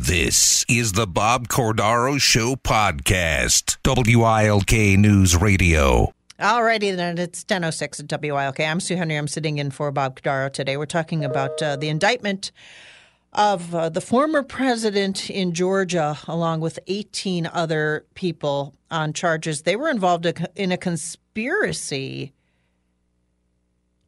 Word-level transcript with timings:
This 0.00 0.64
is 0.68 0.92
the 0.92 1.08
Bob 1.08 1.48
Cordaro 1.48 2.20
Show 2.20 2.54
podcast, 2.54 3.78
WILK 3.84 4.96
News 4.96 5.36
Radio. 5.36 6.12
Alrighty 6.38 6.94
then, 6.94 7.18
it's 7.18 7.42
10.06 7.42 8.12
at 8.12 8.22
WILK. 8.22 8.60
I'm 8.60 8.78
Sue 8.78 8.94
Henry. 8.94 9.16
I'm 9.16 9.26
sitting 9.26 9.58
in 9.58 9.72
for 9.72 9.90
Bob 9.90 10.20
Cordaro 10.20 10.52
today. 10.52 10.76
We're 10.76 10.86
talking 10.86 11.24
about 11.24 11.60
uh, 11.60 11.74
the 11.74 11.88
indictment 11.88 12.52
of 13.32 13.74
uh, 13.74 13.88
the 13.88 14.00
former 14.00 14.44
president 14.44 15.30
in 15.30 15.52
Georgia, 15.52 16.16
along 16.28 16.60
with 16.60 16.78
18 16.86 17.46
other 17.46 18.06
people 18.14 18.76
on 18.92 19.12
charges. 19.12 19.62
They 19.62 19.74
were 19.74 19.90
involved 19.90 20.32
in 20.54 20.70
a 20.70 20.76
conspiracy 20.76 22.32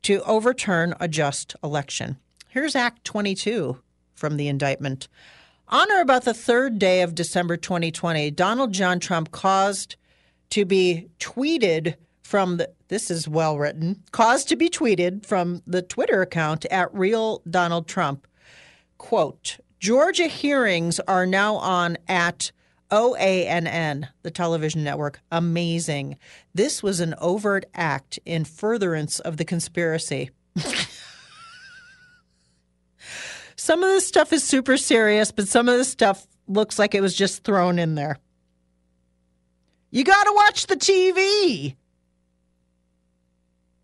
to 0.02 0.22
overturn 0.22 0.94
a 1.00 1.08
just 1.08 1.56
election. 1.64 2.16
Here's 2.48 2.76
Act 2.76 3.04
22 3.04 3.76
from 4.14 4.36
the 4.36 4.46
indictment. 4.46 5.08
On 5.72 5.90
or 5.92 6.00
about 6.00 6.24
the 6.24 6.34
third 6.34 6.80
day 6.80 7.02
of 7.02 7.14
December 7.14 7.56
2020, 7.56 8.32
Donald 8.32 8.72
John 8.72 8.98
Trump 8.98 9.30
caused 9.30 9.94
to 10.50 10.64
be 10.64 11.06
tweeted 11.20 11.94
from 12.24 12.56
the 12.56 12.70
this 12.88 13.08
is 13.08 13.28
well 13.28 13.56
written 13.56 14.02
caused 14.10 14.48
to 14.48 14.56
be 14.56 14.68
tweeted 14.68 15.24
from 15.24 15.62
the 15.68 15.80
Twitter 15.80 16.22
account 16.22 16.64
at 16.66 16.92
real 16.92 17.40
Donald 17.48 17.86
Trump. 17.86 18.26
Quote, 18.98 19.58
Georgia 19.78 20.26
hearings 20.26 20.98
are 21.06 21.24
now 21.24 21.54
on 21.54 21.96
at 22.08 22.50
OANN, 22.90 24.08
the 24.22 24.30
television 24.32 24.82
network. 24.82 25.20
Amazing. 25.30 26.18
This 26.52 26.82
was 26.82 26.98
an 26.98 27.14
overt 27.18 27.64
act 27.74 28.18
in 28.26 28.44
furtherance 28.44 29.20
of 29.20 29.36
the 29.36 29.44
conspiracy. 29.44 30.30
Some 33.70 33.84
of 33.84 33.90
this 33.90 34.04
stuff 34.04 34.32
is 34.32 34.42
super 34.42 34.76
serious, 34.76 35.30
but 35.30 35.46
some 35.46 35.68
of 35.68 35.78
this 35.78 35.88
stuff 35.88 36.26
looks 36.48 36.76
like 36.76 36.92
it 36.96 37.00
was 37.02 37.14
just 37.14 37.44
thrown 37.44 37.78
in 37.78 37.94
there. 37.94 38.18
You 39.92 40.02
got 40.02 40.24
to 40.24 40.32
watch 40.34 40.66
the 40.66 40.74
TV. 40.74 41.76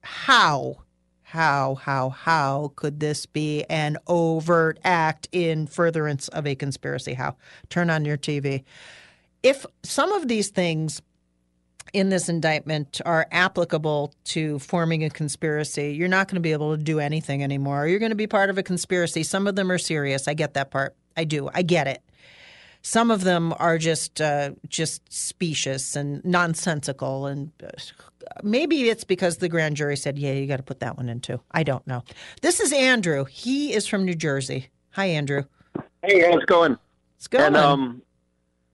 How? 0.01 0.79
How, 1.23 1.77
how, 1.77 2.09
how 2.09 2.73
could 2.75 2.99
this 2.99 3.27
be 3.27 3.63
an 3.71 3.97
overt 4.09 4.81
act 4.83 5.29
in 5.31 5.69
furtherance 5.69 6.27
of 6.27 6.49
a 6.49 6.57
conspiracy? 6.57 7.15
How? 7.15 7.37
Turn 7.71 7.89
on 7.89 8.05
your 8.05 8.19
TV. 8.19 8.65
If 9.45 9.65
some 9.85 10.11
of 10.11 10.27
these 10.27 10.49
things 10.49 11.01
in 11.93 12.09
this 12.09 12.29
indictment 12.29 13.01
are 13.05 13.27
applicable 13.31 14.13
to 14.25 14.59
forming 14.59 15.05
a 15.05 15.11
conspiracy, 15.11 15.93
you're 15.93 16.09
not 16.09 16.29
going 16.29 16.37
to 16.37 16.41
be 16.41 16.53
able 16.53 16.77
to 16.77 16.83
do 16.83 17.01
anything 17.01 17.43
anymore. 17.43 17.87
You're 17.87 17.99
going 17.99 18.11
to 18.11 18.17
be 18.17 18.27
part 18.27 18.51
of 18.51 18.59
a 18.59 18.63
conspiracy. 18.63 19.23
Some 19.23 19.47
of 19.47 19.57
them 19.57 19.71
are 19.71 19.79
serious. 19.79 20.29
I 20.29 20.35
get 20.35 20.55
that 20.55 20.71
part. 20.71 20.95
I 21.17 21.25
do. 21.25 21.49
I 21.55 21.63
get 21.63 21.87
it. 21.87 22.03
Some 22.83 23.11
of 23.11 23.25
them 23.25 23.53
are 23.59 23.79
just 23.79 24.21
uh, 24.21 24.53
just 24.69 25.13
specious 25.13 25.97
and 25.97 26.25
nonsensical, 26.25 27.27
and 27.27 27.51
uh, 27.61 27.69
maybe 28.45 28.89
it's 28.89 29.03
because 29.03 29.39
the 29.39 29.49
grand 29.49 29.75
jury 29.77 29.97
said, 29.97 30.19
"Yeah, 30.19 30.35
you 30.35 30.47
got 30.47 30.59
to 30.59 30.63
put 30.63 30.79
that 30.81 30.97
one 30.97 31.09
in 31.09 31.19
too." 31.19 31.41
I 31.51 31.65
don't 31.65 31.85
know. 31.89 32.05
This 32.43 32.61
is 32.61 32.73
Andrew. 32.73 33.25
He 33.25 33.73
is 33.73 33.89
from 33.89 34.05
New 34.05 34.15
Jersey. 34.15 34.69
Hi, 34.91 35.07
Andrew. 35.07 35.43
Hey, 36.05 36.31
how's 36.31 36.43
it 36.43 36.47
going? 36.47 36.79
It's 37.17 37.27
going. 37.27 37.47
And 37.47 37.57
um, 37.57 38.03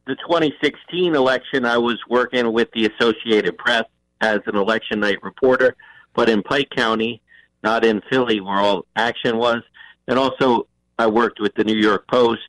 the 0.07 0.17
2016 0.17 1.15
election, 1.15 1.65
I 1.65 1.79
was 1.79 1.99
working 2.09 2.53
with 2.53 2.71
the 2.73 2.87
Associated 2.87 3.57
Press 3.57 3.85
as 4.21 4.41
an 4.47 4.57
election 4.57 5.01
night 5.01 5.23
reporter, 5.23 5.77
but 6.15 6.29
in 6.29 6.43
Pike 6.43 6.71
County, 6.71 7.23
not 7.63 7.85
in 7.85 8.03
Philly, 8.11 8.41
where 8.41 8.57
all 8.57 8.87
action 8.97 9.39
was. 9.39 9.63
And 10.09 10.19
also, 10.19 10.67
I 10.99 11.07
worked 11.07 11.41
with 11.41 11.55
the 11.55 11.65
New 11.65 11.77
York 11.77 12.07
Post 12.09 12.43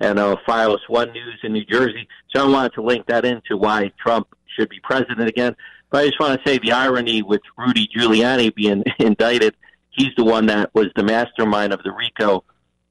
and 0.00 0.18
uh, 0.18 0.36
Fios 0.46 0.80
One 0.88 1.12
News 1.12 1.40
in 1.42 1.52
New 1.52 1.64
Jersey. 1.64 2.08
So 2.34 2.44
I 2.44 2.50
wanted 2.50 2.74
to 2.74 2.82
link 2.82 3.06
that 3.06 3.24
into 3.24 3.56
why 3.56 3.92
Trump 3.98 4.28
should 4.56 4.68
be 4.68 4.80
president 4.80 5.28
again. 5.28 5.54
But 5.90 6.02
I 6.02 6.06
just 6.06 6.18
want 6.18 6.40
to 6.40 6.48
say 6.48 6.58
the 6.58 6.72
irony 6.72 7.22
with 7.22 7.42
Rudy 7.56 7.88
Giuliani 7.94 8.54
being 8.54 8.82
indicted, 8.98 9.54
he's 9.90 10.14
the 10.16 10.24
one 10.24 10.46
that 10.46 10.74
was 10.74 10.86
the 10.96 11.04
mastermind 11.04 11.72
of 11.72 11.82
the 11.82 11.92
RICO 11.92 12.44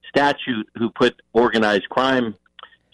statute 0.08 0.70
who 0.78 0.90
put 0.92 1.22
organized 1.34 1.90
crime 1.90 2.36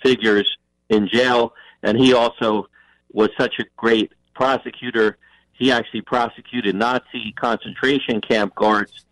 figures 0.02 0.58
in 0.90 1.08
jail, 1.08 1.54
and 1.84 1.98
he 1.98 2.14
also 2.14 2.68
was 3.12 3.30
such 3.38 3.60
a 3.60 3.66
great 3.78 4.12
prosecutor. 4.34 5.18
He 5.54 5.72
actually 5.72 6.02
prosecuted 6.02 6.76
Nazi 6.76 7.34
concentration 7.36 8.22
camp 8.22 8.56
guards 8.56 9.06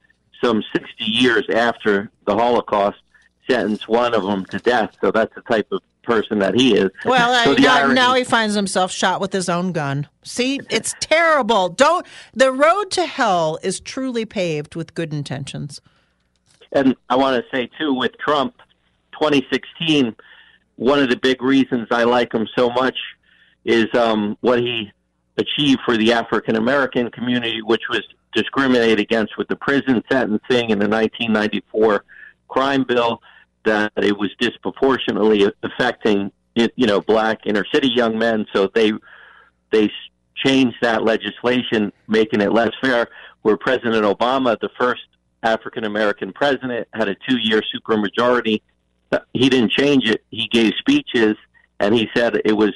some 0.43 0.63
60 0.73 1.03
years 1.03 1.45
after 1.53 2.11
the 2.25 2.35
Holocaust, 2.35 2.99
sentenced 3.49 3.87
one 3.87 4.13
of 4.13 4.23
them 4.23 4.45
to 4.45 4.59
death. 4.59 4.95
So 5.01 5.11
that's 5.11 5.33
the 5.35 5.41
type 5.41 5.67
of 5.71 5.81
person 6.03 6.39
that 6.39 6.55
he 6.55 6.75
is. 6.75 6.89
Well, 7.05 7.43
so 7.43 7.51
uh, 7.51 7.55
now, 7.55 7.77
irony- 7.77 7.95
now 7.95 8.13
he 8.16 8.23
finds 8.23 8.55
himself 8.55 8.91
shot 8.91 9.19
with 9.19 9.33
his 9.33 9.49
own 9.49 9.71
gun. 9.73 10.07
See, 10.23 10.59
it's 10.69 10.95
terrible. 10.99 11.69
Don't 11.69 12.05
the 12.33 12.51
road 12.51 12.91
to 12.91 13.05
hell 13.05 13.59
is 13.61 13.79
truly 13.79 14.25
paved 14.25 14.75
with 14.75 14.93
good 14.93 15.13
intentions. 15.13 15.81
And 16.71 16.95
I 17.09 17.16
want 17.16 17.43
to 17.43 17.55
say 17.55 17.69
too, 17.77 17.93
with 17.93 18.17
Trump, 18.17 18.55
2016 19.13 20.16
one 20.77 20.99
of 20.99 21.09
the 21.09 21.17
big 21.17 21.41
reasons 21.41 21.88
I 21.91 22.03
like 22.03 22.33
him 22.33 22.47
so 22.55 22.69
much 22.69 22.97
is 23.65 23.88
um, 23.93 24.38
what 24.41 24.59
he 24.59 24.91
achieved 25.38 25.81
for 25.85 25.97
the 25.97 26.13
African 26.13 26.55
American 26.55 27.11
community, 27.11 27.61
which 27.61 27.83
was 27.89 28.01
discriminated 28.33 28.99
against 28.99 29.37
with 29.37 29.47
the 29.47 29.55
prison 29.55 30.03
sentencing 30.09 30.69
in 30.69 30.79
the 30.79 30.87
1994 30.87 32.05
crime 32.47 32.85
bill. 32.87 33.21
That 33.66 33.91
it 33.97 34.17
was 34.17 34.29
disproportionately 34.39 35.45
affecting, 35.61 36.31
you 36.55 36.87
know, 36.87 37.01
black 37.01 37.39
inner 37.45 37.66
city 37.73 37.89
young 37.89 38.17
men. 38.17 38.45
So 38.53 38.69
they 38.73 38.93
they 39.71 39.91
changed 40.35 40.77
that 40.81 41.03
legislation, 41.03 41.91
making 42.07 42.39
it 42.39 42.53
less 42.53 42.71
fair. 42.81 43.07
Where 43.41 43.57
President 43.57 44.05
Obama, 44.05 44.57
the 44.59 44.69
first 44.79 45.01
African 45.43 45.83
American 45.83 46.31
president, 46.31 46.87
had 46.93 47.09
a 47.09 47.16
two-year 47.27 47.61
supermajority 47.75 48.61
he 49.34 49.50
didn't 49.50 49.72
change 49.72 50.09
it. 50.09 50.23
He 50.29 50.47
gave 50.47 50.73
speeches 50.79 51.35
and 51.79 51.93
he 51.93 52.09
said 52.16 52.41
it 52.43 52.55
was 52.55 52.73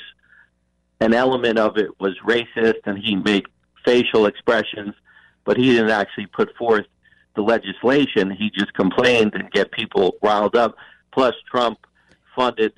an 1.00 1.14
element 1.14 1.58
of 1.58 1.78
it 1.78 2.00
was 2.00 2.16
racist 2.26 2.80
and 2.86 2.98
he 2.98 3.16
made 3.16 3.46
facial 3.84 4.28
expressions, 4.28 4.94
but 5.44 5.58
he 5.58 5.72
didn't 5.72 5.90
actually 5.90 6.28
put 6.28 6.56
forth 6.56 6.86
the 7.36 7.42
legislation. 7.42 8.30
He 8.30 8.52
just 8.52 8.74
complained 8.74 9.34
and 9.34 9.50
get 9.52 9.72
people 9.72 10.16
riled 10.22 10.56
up. 10.56 10.76
Plus, 11.12 11.34
Trump 11.50 11.80
funded 12.36 12.74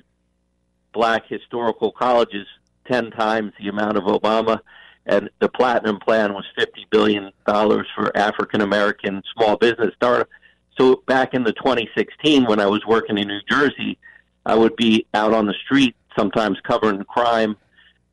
black 0.92 1.26
historical 1.28 1.92
colleges 1.92 2.46
10 2.86 3.10
times 3.10 3.52
the 3.60 3.68
amount 3.68 3.96
of 3.96 4.04
Obama. 4.04 4.60
And 5.06 5.28
the 5.40 5.50
Platinum 5.50 5.98
Plan 5.98 6.32
was 6.32 6.44
$50 6.58 6.66
billion 6.90 7.30
for 7.46 8.16
African 8.16 8.62
American 8.62 9.22
small 9.34 9.56
business 9.56 9.92
startups 9.96 10.30
so 10.76 11.02
back 11.06 11.34
in 11.34 11.44
the 11.44 11.52
2016, 11.52 12.44
when 12.44 12.60
I 12.60 12.66
was 12.66 12.84
working 12.86 13.18
in 13.18 13.28
New 13.28 13.40
Jersey, 13.48 13.98
I 14.46 14.54
would 14.54 14.76
be 14.76 15.06
out 15.14 15.32
on 15.32 15.46
the 15.46 15.54
street 15.64 15.96
sometimes 16.16 16.58
covering 16.66 17.02
crime 17.04 17.56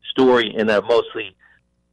story 0.09 0.53
in 0.55 0.69
a 0.69 0.81
mostly 0.81 1.35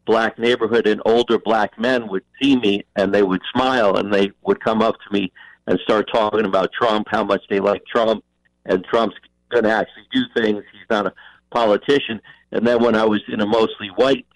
black 0.05 0.39
neighborhood, 0.39 0.87
and 0.87 1.03
older 1.05 1.39
black 1.39 1.79
men 1.79 2.09
would 2.09 2.25
see 2.41 2.57
me 2.57 2.83
and 2.97 3.15
they 3.15 3.23
would 3.23 3.43
smile 3.53 3.97
and 3.97 4.13
they 4.13 4.31
would 4.43 4.63
come 4.63 4.83
up 4.83 4.95
to 4.95 5.13
me 5.13 5.31
and 5.67 5.79
start 5.81 6.09
talking 6.13 6.47
about 6.47 6.73
Trump, 6.73 7.07
how 7.11 7.23
much 7.23 7.43
they 7.51 7.61
like 7.61 7.85
Trump, 7.87 8.25
and 8.65 8.85
Trump's 8.85 9.17
going 9.51 9.65
to 9.65 9.71
actually 9.71 10.07
do 10.13 10.23
things. 10.35 10.65
He's 10.73 10.89
not 10.89 11.07
a 11.07 11.13
politician. 11.51 12.21
And 12.53 12.67
then 12.67 12.83
when 12.83 12.95
I 12.95 13.05
was 13.05 13.21
in 13.29 13.41
a 13.41 13.47
mostly 13.47 13.89
white 13.97 14.27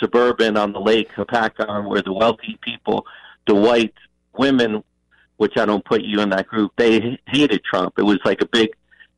suburban 0.00 0.56
on 0.56 0.72
the 0.72 0.80
lake, 0.80 1.10
Hopatcong, 1.12 1.88
where 1.88 2.02
the 2.02 2.12
wealthy 2.12 2.58
people, 2.60 3.06
the 3.46 3.54
white 3.54 3.94
women, 4.36 4.84
which 5.36 5.56
I 5.56 5.66
don't 5.66 5.84
put 5.84 6.02
you 6.02 6.20
in 6.20 6.30
that 6.30 6.46
group, 6.46 6.72
they 6.76 7.18
hated 7.28 7.62
Trump. 7.64 7.94
It 7.98 8.02
was 8.02 8.18
like 8.24 8.40
a 8.42 8.46
big, 8.46 8.70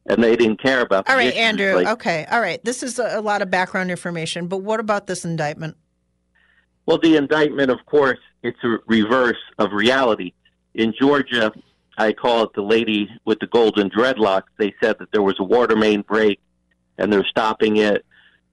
and 0.06 0.22
they 0.22 0.36
didn't 0.36 0.62
care 0.62 0.80
about. 0.80 1.08
All 1.08 1.16
right, 1.16 1.28
issues. 1.28 1.38
Andrew. 1.38 1.74
Like, 1.74 1.86
okay, 1.88 2.26
all 2.30 2.40
right. 2.40 2.64
This 2.64 2.82
is 2.82 2.98
a, 2.98 3.18
a 3.18 3.20
lot 3.20 3.42
of 3.42 3.50
background 3.50 3.90
information, 3.90 4.46
but 4.46 4.58
what 4.58 4.80
about 4.80 5.06
this 5.06 5.24
indictment? 5.24 5.76
Well, 6.86 6.98
the 6.98 7.16
indictment, 7.16 7.70
of 7.70 7.84
course, 7.86 8.18
it's 8.42 8.58
a 8.62 8.78
reverse 8.86 9.38
of 9.58 9.72
reality. 9.72 10.32
In 10.74 10.92
Georgia, 10.98 11.52
I 11.96 12.12
call 12.12 12.44
it 12.44 12.50
the 12.54 12.62
lady 12.62 13.08
with 13.24 13.38
the 13.38 13.46
golden 13.46 13.88
dreadlocks. 13.88 14.48
They 14.58 14.74
said 14.82 14.96
that 14.98 15.12
there 15.12 15.22
was 15.22 15.36
a 15.38 15.44
water 15.44 15.76
main 15.76 16.02
break, 16.02 16.40
and 16.98 17.12
they're 17.12 17.26
stopping 17.26 17.78
it, 17.78 18.04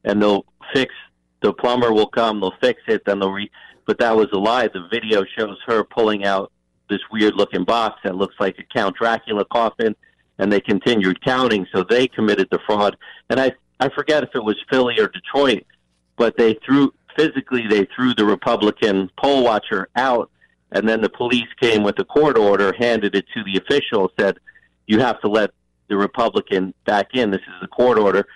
and 0.03 0.21
they'll 0.21 0.45
fix. 0.73 0.93
The 1.41 1.53
plumber 1.53 1.91
will 1.91 2.07
come, 2.07 2.39
they'll 2.39 2.53
fix 2.61 2.81
it, 2.87 3.03
then 3.05 3.19
they'll 3.19 3.31
re. 3.31 3.49
But 3.85 3.97
that 3.99 4.15
was 4.15 4.27
a 4.31 4.37
lie. 4.37 4.67
The 4.67 4.87
video 4.91 5.23
shows 5.37 5.57
her 5.65 5.83
pulling 5.83 6.23
out 6.23 6.51
this 6.91 7.01
weird 7.11 7.33
looking 7.35 7.63
box 7.63 7.99
that 8.03 8.15
looks 8.15 8.35
like 8.39 8.59
a 8.59 8.63
Count 8.63 8.95
Dracula 8.97 9.45
coffin, 9.45 9.95
and 10.37 10.51
they 10.51 10.61
continued 10.61 11.23
counting. 11.23 11.65
So 11.73 11.83
they 11.83 12.07
committed 12.07 12.47
the 12.51 12.59
fraud. 12.67 12.95
And 13.29 13.39
I 13.39 13.53
I 13.79 13.89
forget 13.89 14.23
if 14.23 14.29
it 14.35 14.43
was 14.43 14.57
Philly 14.69 14.99
or 14.99 15.07
Detroit, 15.07 15.65
but 16.17 16.37
they 16.37 16.53
threw 16.65 16.93
physically 17.15 17.65
they 17.67 17.87
threw 17.95 18.13
the 18.13 18.25
Republican 18.25 19.09
poll 19.17 19.43
watcher 19.43 19.89
out, 19.95 20.29
and 20.71 20.87
then 20.87 21.01
the 21.01 21.09
police 21.09 21.49
came 21.59 21.81
with 21.81 21.97
a 21.99 22.05
court 22.05 22.37
order, 22.37 22.73
handed 22.77 23.15
it 23.15 23.25
to 23.33 23.43
the 23.43 23.57
official, 23.57 24.11
said 24.19 24.37
you 24.85 24.99
have 24.99 25.19
to 25.21 25.27
let 25.27 25.51
the 25.87 25.97
Republican 25.97 26.73
back 26.85 27.07
in. 27.13 27.31
This 27.31 27.41
is 27.41 27.63
a 27.63 27.67
court 27.67 27.97
order. 27.97 28.27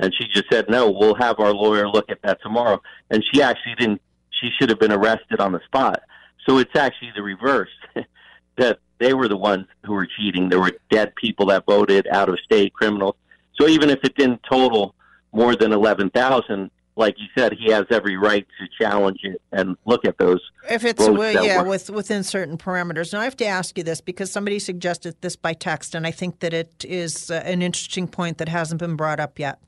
And 0.00 0.12
she 0.18 0.26
just 0.26 0.50
said, 0.50 0.68
no, 0.68 0.90
we'll 0.90 1.14
have 1.14 1.38
our 1.38 1.52
lawyer 1.52 1.88
look 1.88 2.10
at 2.10 2.20
that 2.22 2.42
tomorrow. 2.42 2.82
And 3.10 3.22
she 3.32 3.40
actually 3.40 3.76
didn't, 3.76 4.02
she 4.30 4.50
should 4.58 4.68
have 4.68 4.80
been 4.80 4.92
arrested 4.92 5.38
on 5.38 5.52
the 5.52 5.60
spot. 5.66 6.02
So 6.46 6.58
it's 6.58 6.74
actually 6.76 7.12
the 7.14 7.22
reverse 7.22 7.70
that 8.56 8.78
they 8.98 9.14
were 9.14 9.28
the 9.28 9.36
ones 9.36 9.66
who 9.84 9.92
were 9.92 10.06
cheating. 10.06 10.48
There 10.48 10.60
were 10.60 10.72
dead 10.90 11.14
people 11.16 11.46
that 11.46 11.64
voted, 11.66 12.06
out 12.10 12.28
of 12.28 12.38
state 12.40 12.72
criminals. 12.74 13.16
So 13.60 13.68
even 13.68 13.90
if 13.90 14.00
it 14.04 14.16
didn't 14.16 14.42
total 14.48 14.94
more 15.32 15.56
than 15.56 15.72
11,000, 15.72 16.70
like 16.96 17.16
you 17.18 17.26
said, 17.36 17.52
he 17.52 17.72
has 17.72 17.86
every 17.90 18.16
right 18.16 18.46
to 18.58 18.84
challenge 18.84 19.20
it 19.24 19.42
and 19.52 19.76
look 19.84 20.04
at 20.04 20.16
those. 20.18 20.40
If 20.70 20.84
it's 20.84 21.04
that 21.04 21.42
yeah, 21.44 21.62
were- 21.62 21.68
with 21.68 21.90
within 21.90 22.22
certain 22.22 22.56
parameters. 22.56 23.12
Now 23.12 23.20
I 23.20 23.24
have 23.24 23.36
to 23.38 23.46
ask 23.46 23.76
you 23.76 23.82
this 23.84 24.00
because 24.00 24.30
somebody 24.30 24.58
suggested 24.58 25.16
this 25.20 25.34
by 25.34 25.54
text, 25.54 25.94
and 25.94 26.06
I 26.06 26.12
think 26.12 26.38
that 26.40 26.54
it 26.54 26.84
is 26.88 27.30
uh, 27.30 27.42
an 27.44 27.62
interesting 27.62 28.06
point 28.06 28.38
that 28.38 28.48
hasn't 28.48 28.78
been 28.78 28.96
brought 28.96 29.18
up 29.18 29.38
yet. 29.38 29.58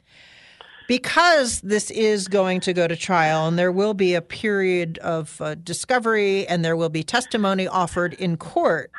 Because 0.89 1.61
this 1.63 1.91
is 1.91 2.29
going 2.29 2.61
to 2.61 2.73
go 2.73 2.87
to 2.87 2.97
trial, 2.97 3.49
and 3.49 3.59
there 3.59 3.73
will 3.73 3.95
be 3.95 4.15
a 4.15 4.23
period 4.23 4.99
of 4.99 5.41
uh, 5.41 5.57
discovery, 5.57 6.47
and 6.47 6.65
there 6.65 6.77
will 6.77 6.89
be 6.89 7.03
testimony 7.03 7.67
offered 7.67 8.15
in 8.15 8.37
court. 8.37 8.91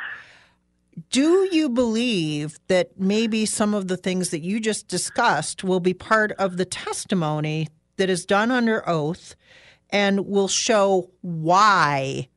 Do 1.12 1.48
you 1.52 1.70
believe 1.70 2.60
that 2.68 3.00
maybe 3.00 3.46
some 3.46 3.74
of 3.74 3.88
the 3.88 3.98
things 3.98 4.32
that 4.32 4.42
you 4.42 4.60
just 4.60 4.88
discussed 4.88 5.64
will 5.64 5.80
be 5.80 5.94
part 5.94 6.32
of 6.34 6.58
the 6.58 6.66
testimony 6.66 7.70
that 7.98 8.10
is 8.10 8.26
done 8.26 8.52
under 8.52 8.88
oath 8.90 9.36
and 9.90 10.28
will 10.28 10.48
show 10.48 11.10
why 11.22 12.28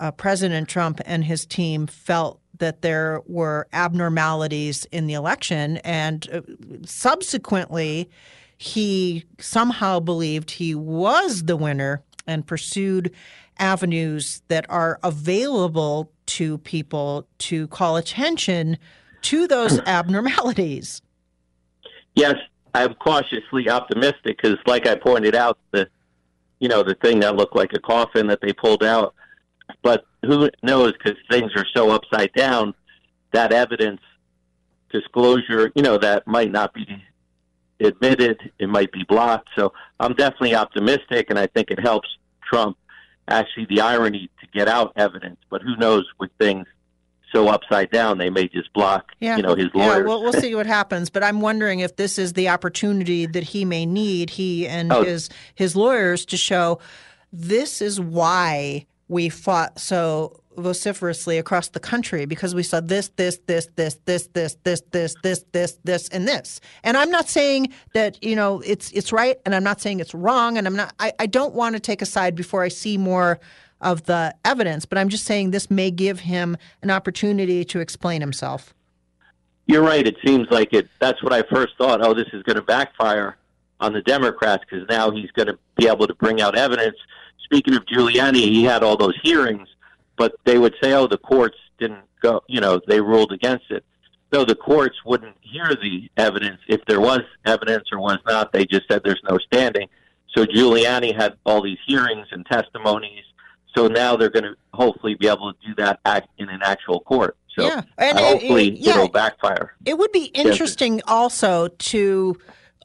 uh, 0.00 0.10
President 0.12 0.68
Trump 0.68 1.00
and 1.04 1.24
his 1.24 1.46
team 1.46 1.86
felt 1.86 2.40
that 2.58 2.82
there 2.82 3.20
were 3.26 3.66
abnormalities 3.72 4.84
in 4.92 5.06
the 5.06 5.14
election, 5.14 5.78
and 5.78 6.28
uh, 6.32 6.40
subsequently, 6.84 8.08
he 8.64 9.26
somehow 9.38 10.00
believed 10.00 10.52
he 10.52 10.74
was 10.74 11.42
the 11.42 11.56
winner 11.56 12.02
and 12.26 12.46
pursued 12.46 13.12
avenues 13.58 14.40
that 14.48 14.64
are 14.70 14.98
available 15.02 16.10
to 16.24 16.56
people 16.58 17.28
to 17.36 17.68
call 17.68 17.98
attention 17.98 18.78
to 19.20 19.46
those 19.46 19.80
abnormalities. 19.86 21.02
Yes, 22.14 22.36
I'm 22.74 22.94
cautiously 22.94 23.68
optimistic 23.68 24.38
because, 24.40 24.56
like 24.66 24.86
I 24.86 24.94
pointed 24.94 25.34
out, 25.34 25.58
the 25.72 25.86
you 26.58 26.68
know 26.68 26.82
the 26.82 26.94
thing 26.94 27.20
that 27.20 27.36
looked 27.36 27.54
like 27.54 27.74
a 27.74 27.80
coffin 27.80 28.28
that 28.28 28.40
they 28.40 28.54
pulled 28.54 28.82
out, 28.82 29.14
but 29.82 30.06
who 30.24 30.48
knows? 30.62 30.92
Because 30.92 31.18
things 31.30 31.52
are 31.54 31.66
so 31.76 31.90
upside 31.90 32.32
down, 32.32 32.72
that 33.32 33.52
evidence 33.52 34.00
disclosure, 34.90 35.70
you 35.74 35.82
know, 35.82 35.98
that 35.98 36.26
might 36.26 36.50
not 36.50 36.72
be 36.72 36.86
admitted. 37.80 38.38
It 38.58 38.68
might 38.68 38.92
be 38.92 39.04
blocked. 39.08 39.48
So 39.56 39.72
I'm 40.00 40.14
definitely 40.14 40.54
optimistic, 40.54 41.26
and 41.30 41.38
I 41.38 41.46
think 41.46 41.70
it 41.70 41.80
helps 41.80 42.08
Trump. 42.42 42.76
Actually, 43.28 43.66
the 43.70 43.80
irony 43.80 44.28
to 44.40 44.46
get 44.52 44.68
out 44.68 44.92
evidence, 44.96 45.38
but 45.50 45.62
who 45.62 45.76
knows 45.76 46.04
with 46.20 46.30
things 46.38 46.66
so 47.32 47.48
upside 47.48 47.90
down, 47.90 48.18
they 48.18 48.30
may 48.30 48.46
just 48.46 48.72
block, 48.74 49.06
Yeah, 49.18 49.36
you 49.36 49.42
know, 49.42 49.54
his 49.56 49.68
lawyers. 49.74 50.06
We'll, 50.06 50.22
we'll 50.22 50.32
see 50.40 50.54
what 50.54 50.66
happens, 50.66 51.10
but 51.10 51.24
I'm 51.24 51.40
wondering 51.40 51.80
if 51.80 51.96
this 51.96 52.18
is 52.18 52.34
the 52.34 52.48
opportunity 52.50 53.26
that 53.26 53.42
he 53.42 53.64
may 53.64 53.86
need, 53.86 54.30
he 54.30 54.68
and 54.68 54.92
Oh. 54.92 55.02
his 55.02 55.30
his 55.54 55.74
lawyers, 55.74 56.24
to 56.26 56.36
show 56.36 56.78
this 57.32 57.82
is 57.82 57.98
why 57.98 58.86
we 59.14 59.28
fought 59.28 59.78
so 59.78 60.40
vociferously 60.56 61.38
across 61.38 61.68
the 61.68 61.80
country 61.80 62.26
because 62.26 62.52
we 62.52 62.64
saw 62.64 62.80
this, 62.80 63.08
this, 63.16 63.38
this, 63.46 63.68
this, 63.76 63.98
this, 64.04 64.28
this, 64.34 64.56
this, 64.64 64.82
this, 64.90 65.14
this, 65.22 65.44
this, 65.52 65.78
this, 65.84 66.08
and 66.08 66.26
this. 66.26 66.60
And 66.82 66.96
I'm 66.96 67.10
not 67.10 67.28
saying 67.28 67.72
that 67.94 68.22
you 68.22 68.34
know 68.34 68.60
it's 68.60 68.90
it's 68.90 69.12
right, 69.12 69.36
and 69.46 69.54
I'm 69.54 69.62
not 69.62 69.80
saying 69.80 70.00
it's 70.00 70.14
wrong, 70.14 70.58
and 70.58 70.66
I'm 70.66 70.74
not. 70.74 70.92
I, 70.98 71.12
I 71.20 71.26
don't 71.26 71.54
want 71.54 71.76
to 71.76 71.80
take 71.80 72.02
a 72.02 72.06
side 72.06 72.34
before 72.34 72.62
I 72.64 72.68
see 72.68 72.98
more 72.98 73.38
of 73.80 74.04
the 74.04 74.34
evidence, 74.44 74.84
but 74.84 74.98
I'm 74.98 75.08
just 75.08 75.24
saying 75.24 75.52
this 75.52 75.70
may 75.70 75.90
give 75.92 76.20
him 76.20 76.56
an 76.82 76.90
opportunity 76.90 77.64
to 77.66 77.78
explain 77.78 78.20
himself. 78.20 78.74
You're 79.66 79.82
right. 79.82 80.06
It 80.06 80.16
seems 80.26 80.48
like 80.50 80.72
it. 80.72 80.88
That's 81.00 81.22
what 81.22 81.32
I 81.32 81.42
first 81.42 81.76
thought. 81.78 82.04
Oh, 82.04 82.14
this 82.14 82.28
is 82.32 82.42
going 82.42 82.56
to 82.56 82.62
backfire 82.62 83.36
on 83.80 83.92
the 83.92 84.02
Democrats 84.02 84.64
because 84.68 84.86
now 84.88 85.10
he's 85.10 85.30
going 85.30 85.46
to 85.46 85.58
be 85.76 85.86
able 85.86 86.06
to 86.06 86.14
bring 86.14 86.40
out 86.40 86.56
evidence. 86.56 86.96
Speaking 87.44 87.74
of 87.74 87.84
Giuliani, 87.86 88.36
he 88.36 88.64
had 88.64 88.82
all 88.82 88.96
those 88.96 89.14
hearings, 89.22 89.68
but 90.16 90.34
they 90.44 90.58
would 90.58 90.74
say, 90.82 90.92
"Oh, 90.92 91.06
the 91.06 91.18
courts 91.18 91.56
didn't 91.78 92.04
go. 92.20 92.42
You 92.48 92.60
know, 92.60 92.80
they 92.86 93.00
ruled 93.00 93.32
against 93.32 93.66
it." 93.70 93.84
So 94.32 94.44
the 94.44 94.54
courts 94.54 94.96
wouldn't 95.04 95.36
hear 95.40 95.66
the 95.80 96.10
evidence 96.16 96.60
if 96.68 96.84
there 96.86 97.00
was 97.00 97.20
evidence 97.46 97.84
or 97.92 98.00
was 98.00 98.18
not. 98.26 98.52
They 98.52 98.64
just 98.66 98.88
said 98.88 99.02
there's 99.04 99.22
no 99.30 99.38
standing. 99.38 99.88
So 100.36 100.44
Giuliani 100.44 101.14
had 101.14 101.34
all 101.46 101.62
these 101.62 101.78
hearings 101.86 102.26
and 102.32 102.44
testimonies. 102.46 103.22
So 103.76 103.86
now 103.86 104.16
they're 104.16 104.30
going 104.30 104.44
to 104.44 104.56
hopefully 104.72 105.14
be 105.14 105.28
able 105.28 105.52
to 105.52 105.58
do 105.66 105.74
that 105.76 106.00
act 106.04 106.28
in 106.38 106.48
an 106.48 106.60
actual 106.64 107.00
court. 107.00 107.36
So 107.56 107.64
Yeah, 107.66 107.82
and 107.98 108.18
hopefully 108.18 108.68
it- 108.68 108.78
yeah. 108.78 108.94
it'll 108.94 109.08
backfire. 109.08 109.74
It 109.84 109.98
would 109.98 110.10
be 110.10 110.24
interesting 110.26 111.00
also 111.06 111.68
to 111.68 112.36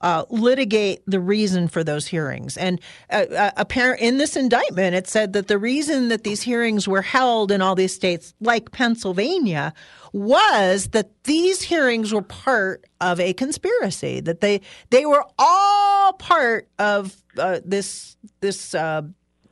uh, 0.02 0.26
litigate 0.30 1.02
the 1.06 1.20
reason 1.20 1.68
for 1.68 1.84
those 1.84 2.08
hearings. 2.08 2.58
And 2.58 2.80
uh, 3.10 3.26
uh, 3.36 3.52
apparent 3.58 4.02
in 4.02 4.18
this 4.18 4.36
indictment, 4.36 4.96
it 4.96 5.08
said 5.08 5.34
that 5.34 5.48
the 5.48 5.58
reason 5.58 6.08
that 6.10 6.24
these 6.24 6.42
hearings 6.42 6.88
were 6.88 7.02
held 7.02 7.52
in 7.52 7.62
all 7.62 7.76
these 7.76 7.94
states, 7.94 8.34
like 8.40 8.72
Pennsylvania, 8.72 9.74
was 10.14 10.88
that 10.90 11.24
these 11.24 11.62
hearings 11.62 12.14
were 12.14 12.22
part 12.22 12.86
of 13.02 13.20
a 13.20 13.34
conspiracy. 13.34 14.20
That 14.20 14.42
they 14.42 14.62
they 14.90 15.06
were 15.06 15.26
all 15.38 16.14
part 16.14 16.68
of 16.80 17.16
uh, 17.38 17.60
this 17.64 18.18
this 18.42 18.74
uh, 18.74 19.04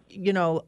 you 0.10 0.34
know 0.34 0.64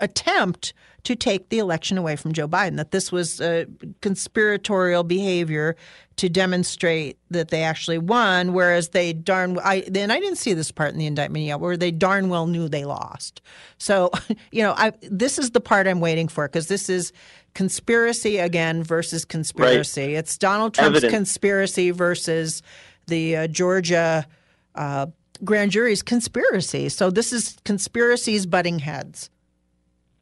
attempt 0.00 0.74
to 1.06 1.14
take 1.14 1.50
the 1.50 1.60
election 1.60 1.96
away 1.98 2.16
from 2.16 2.32
Joe 2.32 2.48
Biden, 2.48 2.76
that 2.78 2.90
this 2.90 3.12
was 3.12 3.40
uh, 3.40 3.66
conspiratorial 4.00 5.04
behavior 5.04 5.76
to 6.16 6.28
demonstrate 6.28 7.16
that 7.30 7.50
they 7.50 7.62
actually 7.62 7.98
won, 7.98 8.52
whereas 8.52 8.88
they 8.88 9.12
darn 9.12 9.56
I 9.60 9.84
and 9.94 10.12
I 10.12 10.18
didn't 10.18 10.38
see 10.38 10.52
this 10.52 10.72
part 10.72 10.92
in 10.92 10.98
the 10.98 11.06
indictment 11.06 11.44
yet, 11.44 11.60
where 11.60 11.76
they 11.76 11.92
darn 11.92 12.28
well 12.28 12.48
knew 12.48 12.68
they 12.68 12.84
lost. 12.84 13.40
So, 13.78 14.10
you 14.50 14.64
know, 14.64 14.74
I 14.76 14.94
this 15.00 15.38
is 15.38 15.52
the 15.52 15.60
part 15.60 15.86
I'm 15.86 16.00
waiting 16.00 16.26
for 16.26 16.48
because 16.48 16.66
this 16.66 16.88
is 16.88 17.12
conspiracy 17.54 18.38
again 18.38 18.82
versus 18.82 19.24
conspiracy. 19.24 20.16
It's 20.16 20.36
Donald 20.36 20.74
Trump's 20.74 20.96
Evidence. 20.96 21.12
conspiracy 21.12 21.92
versus 21.92 22.62
the 23.06 23.36
uh, 23.36 23.46
Georgia 23.46 24.26
uh, 24.74 25.06
grand 25.44 25.70
jury's 25.70 26.02
conspiracy. 26.02 26.88
So 26.88 27.10
this 27.10 27.32
is 27.32 27.56
conspiracies 27.64 28.44
butting 28.44 28.80
heads. 28.80 29.30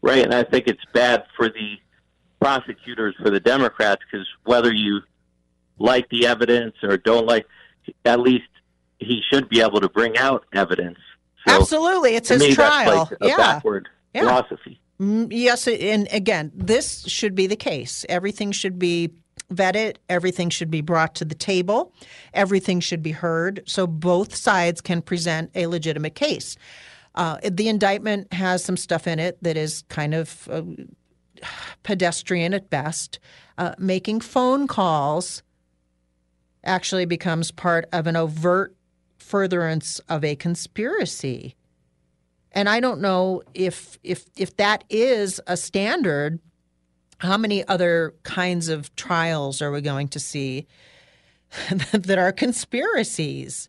Right, 0.04 0.22
and 0.22 0.34
I 0.34 0.44
think 0.44 0.66
it's 0.66 0.84
bad 0.92 1.24
for 1.34 1.48
the 1.48 1.76
prosecutors, 2.38 3.14
for 3.22 3.30
the 3.30 3.40
Democrats, 3.40 4.02
because 4.10 4.26
whether 4.44 4.70
you 4.70 5.00
like 5.78 6.06
the 6.10 6.26
evidence 6.26 6.74
or 6.82 6.98
don't 6.98 7.26
like, 7.26 7.46
at 8.04 8.20
least 8.20 8.44
he 8.98 9.22
should 9.32 9.48
be 9.48 9.62
able 9.62 9.80
to 9.80 9.88
bring 9.88 10.18
out 10.18 10.44
evidence. 10.52 10.98
So, 11.48 11.54
Absolutely, 11.54 12.16
it's 12.16 12.28
his 12.28 12.42
me, 12.42 12.54
trial. 12.54 13.06
That's 13.08 13.10
like 13.12 13.20
a 13.22 13.26
yeah. 13.28 13.36
backward 13.38 13.88
Yeah. 14.12 14.20
philosophy. 14.22 14.78
Mm, 15.00 15.28
Yes, 15.30 15.66
and 15.66 16.06
again, 16.12 16.52
this 16.54 17.04
should 17.06 17.34
be 17.34 17.46
the 17.46 17.56
case. 17.56 18.04
Everything 18.10 18.52
should 18.52 18.78
be 18.78 19.10
vetted. 19.52 19.96
Everything 20.10 20.50
should 20.50 20.70
be 20.70 20.82
brought 20.82 21.14
to 21.16 21.24
the 21.24 21.34
table. 21.34 21.94
Everything 22.34 22.78
should 22.80 23.02
be 23.02 23.12
heard 23.12 23.62
so 23.66 23.86
both 23.86 24.34
sides 24.34 24.82
can 24.82 25.00
present 25.00 25.50
a 25.54 25.66
legitimate 25.66 26.14
case. 26.14 26.56
Uh, 27.14 27.38
the 27.48 27.68
indictment 27.68 28.32
has 28.32 28.64
some 28.64 28.76
stuff 28.76 29.06
in 29.06 29.18
it 29.18 29.40
that 29.42 29.56
is 29.56 29.82
kind 29.88 30.14
of 30.14 30.48
uh, 30.50 30.62
pedestrian 31.82 32.54
at 32.54 32.70
best. 32.70 33.18
Uh, 33.56 33.74
making 33.78 34.20
phone 34.20 34.66
calls 34.66 35.42
actually 36.64 37.04
becomes 37.04 37.50
part 37.50 37.86
of 37.92 38.06
an 38.06 38.16
overt 38.16 38.74
furtherance 39.18 40.00
of 40.08 40.24
a 40.24 40.36
conspiracy. 40.36 41.54
And 42.52 42.68
I 42.68 42.80
don't 42.80 43.00
know 43.00 43.42
if 43.54 43.98
if 44.02 44.26
if 44.36 44.56
that 44.56 44.84
is 44.88 45.40
a 45.46 45.56
standard, 45.56 46.40
how 47.18 47.36
many 47.36 47.66
other 47.66 48.14
kinds 48.22 48.68
of 48.68 48.94
trials 48.96 49.60
are 49.60 49.72
we 49.72 49.80
going 49.80 50.08
to 50.08 50.20
see 50.20 50.66
that 51.92 52.18
are 52.18 52.32
conspiracies? 52.32 53.68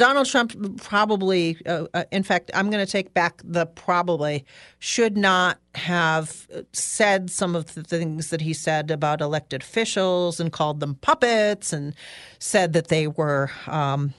Donald 0.00 0.26
Trump 0.26 0.80
probably, 0.80 1.58
uh, 1.66 1.84
uh, 1.92 2.04
in 2.10 2.22
fact, 2.22 2.50
I'm 2.54 2.70
going 2.70 2.82
to 2.82 2.90
take 2.90 3.12
back 3.12 3.42
the 3.44 3.66
probably, 3.66 4.46
should 4.78 5.14
not 5.18 5.58
have 5.74 6.48
said 6.72 7.28
some 7.28 7.54
of 7.54 7.74
the 7.74 7.82
things 7.82 8.30
that 8.30 8.40
he 8.40 8.54
said 8.54 8.90
about 8.90 9.20
elected 9.20 9.60
officials 9.60 10.40
and 10.40 10.50
called 10.50 10.80
them 10.80 10.94
puppets 10.94 11.74
and 11.74 11.94
said 12.38 12.72
that 12.72 12.88
they 12.88 13.08
were 13.08 13.50
um, 13.66 14.14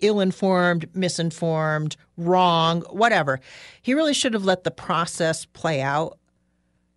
ill 0.00 0.20
informed, 0.20 0.94
misinformed, 0.94 1.96
wrong, 2.18 2.82
whatever. 2.90 3.40
He 3.80 3.94
really 3.94 4.12
should 4.12 4.34
have 4.34 4.44
let 4.44 4.64
the 4.64 4.70
process 4.70 5.46
play 5.46 5.80
out. 5.80 6.18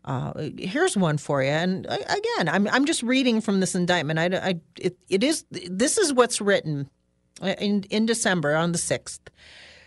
Uh, 0.03 0.49
here's 0.57 0.97
one 0.97 1.17
for 1.17 1.41
you, 1.41 1.49
and 1.49 1.85
again, 1.85 2.49
I'm 2.49 2.67
I'm 2.67 2.85
just 2.85 3.03
reading 3.03 3.39
from 3.39 3.61
this 3.61 3.73
indictment. 3.75 4.19
I, 4.19 4.49
I 4.49 4.55
it, 4.77 4.97
it 5.09 5.21
is 5.23 5.45
this 5.49 5.97
is 5.97 6.13
what's 6.13 6.39
written 6.39 6.89
Uh, 7.41 7.53
in, 7.59 7.83
in 7.91 8.05
December 8.05 8.55
on 8.55 8.71
the 8.71 8.77
6th. 8.79 9.19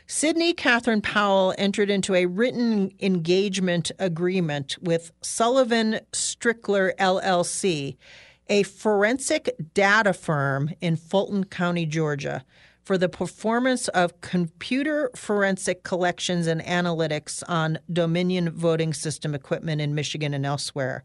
Sidney 0.07 0.53
Katherine 0.53 1.03
Powell 1.03 1.55
entered 1.59 1.91
into 1.91 2.15
a 2.15 2.27
written 2.27 2.93
engagement 3.01 3.91
agreement 3.99 4.77
with 4.81 5.13
Sullivan 5.21 6.01
Strickler 6.13 6.95
LLC, 6.97 7.97
a 8.49 8.63
forensic 8.65 9.55
data 9.75 10.13
firm 10.13 10.71
in 10.81 10.97
Fulton 10.97 11.45
County, 11.45 11.87
Georgia, 11.87 12.45
for 12.83 12.99
the 12.99 13.09
performance 13.09 13.89
of 13.89 14.21
computer 14.21 15.11
forensic 15.15 15.83
collections 15.83 16.47
and 16.47 16.61
analytics 16.63 17.43
on 17.49 17.79
Dominion 17.93 18.51
voting 18.51 18.93
system 18.93 19.35
equipment 19.35 19.81
in 19.81 19.95
Michigan 19.95 20.35
and 20.35 20.47
elsewhere. 20.47 21.05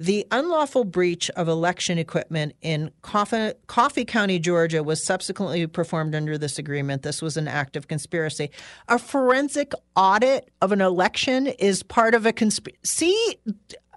The 0.00 0.28
unlawful 0.30 0.84
breach 0.84 1.28
of 1.30 1.48
election 1.48 1.98
equipment 1.98 2.54
in 2.62 2.92
Coffee, 3.02 3.52
Coffee, 3.66 4.04
County, 4.04 4.38
Georgia, 4.38 4.84
was 4.84 5.04
subsequently 5.04 5.66
performed 5.66 6.14
under 6.14 6.38
this 6.38 6.56
agreement. 6.56 7.02
This 7.02 7.20
was 7.20 7.36
an 7.36 7.48
act 7.48 7.74
of 7.74 7.88
conspiracy. 7.88 8.50
A 8.88 9.00
forensic 9.00 9.72
audit 9.96 10.52
of 10.62 10.70
an 10.70 10.80
election 10.80 11.48
is 11.48 11.82
part 11.82 12.14
of 12.14 12.26
a 12.26 12.32
conspiracy. 12.32 12.78
See, 12.84 13.38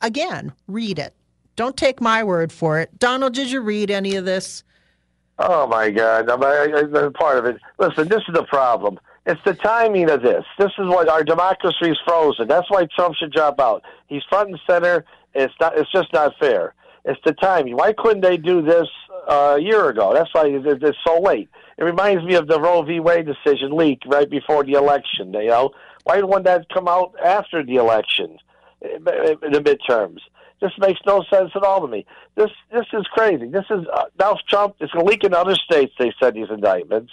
again, 0.02 0.54
read 0.68 0.98
it. 0.98 1.14
Don't 1.56 1.78
take 1.78 2.02
my 2.02 2.24
word 2.24 2.52
for 2.52 2.80
it. 2.80 2.98
Donald, 2.98 3.36
did 3.36 3.52
you 3.52 3.62
read 3.62 3.92
any 3.92 4.16
of 4.16 4.26
this? 4.26 4.64
Oh, 5.38 5.68
my 5.68 5.92
God. 5.92 6.28
I'm, 6.30 6.96
I'm 6.96 7.14
part 7.14 7.38
of 7.38 7.46
it. 7.46 7.58
Listen, 7.78 8.08
this 8.08 8.24
is 8.28 8.34
the 8.34 8.46
problem. 8.46 9.00
It's 9.28 9.42
the 9.46 9.54
timing 9.54 10.10
of 10.10 10.24
this. 10.24 10.44
This 10.58 10.72
is 10.80 10.88
what 10.88 11.08
our 11.10 11.24
democracy 11.24 11.92
is 11.92 12.00
frozen. 12.08 12.48
That's 12.48 12.70
why 12.72 12.88
Trump 12.96 13.16
should 13.16 13.32
drop 13.32 13.60
out. 13.60 13.84
He's 14.08 14.24
front 14.28 14.50
and 14.50 14.60
center 14.68 15.06
it's 15.34 15.54
not. 15.60 15.78
It's 15.78 15.92
just 15.92 16.12
not 16.14 16.34
fair. 16.40 16.74
It's 17.06 17.20
the 17.26 17.34
timing. 17.34 17.76
Why 17.76 17.94
couldn't 17.94 18.22
they 18.22 18.38
do 18.38 18.62
this 18.62 18.88
uh, 19.28 19.56
a 19.58 19.60
year 19.60 19.90
ago? 19.90 20.14
That's 20.14 20.34
why 20.34 20.44
it's 20.48 20.98
so 21.06 21.20
late. 21.20 21.50
It 21.78 21.84
reminds 21.84 22.24
me 22.24 22.36
of 22.36 22.48
the 22.48 22.60
Roe 22.60 22.84
v. 22.84 23.00
Wade 23.00 23.26
decision 23.26 23.76
leak 23.76 24.02
right 24.06 24.30
before 24.30 24.64
the 24.64 24.74
election. 24.74 25.34
You 25.34 25.48
know, 25.48 25.72
why 26.04 26.16
didn't 26.18 26.44
that 26.44 26.68
come 26.70 26.88
out 26.88 27.14
after 27.24 27.64
the 27.64 27.76
election, 27.76 28.38
the 28.82 29.64
midterms? 29.64 30.20
This 30.62 30.72
makes 30.78 31.00
no 31.08 31.24
sense 31.34 31.52
at 31.56 31.64
all 31.64 31.82
to 31.82 31.88
me. 31.88 32.06
This 32.36 32.52
this 32.72 32.86
is 32.94 33.08
crazy. 33.14 33.48
This 33.48 33.66
is 33.72 33.86
uh, 33.92 34.06
now 34.20 34.38
Trump 34.48 34.76
is 34.80 34.92
going 34.92 35.06
to 35.06 35.10
leak 35.10 35.24
in 35.24 35.34
other 35.34 35.56
states. 35.56 35.94
They 35.98 36.14
said 36.22 36.36
these 36.36 36.52
indictments. 36.52 37.12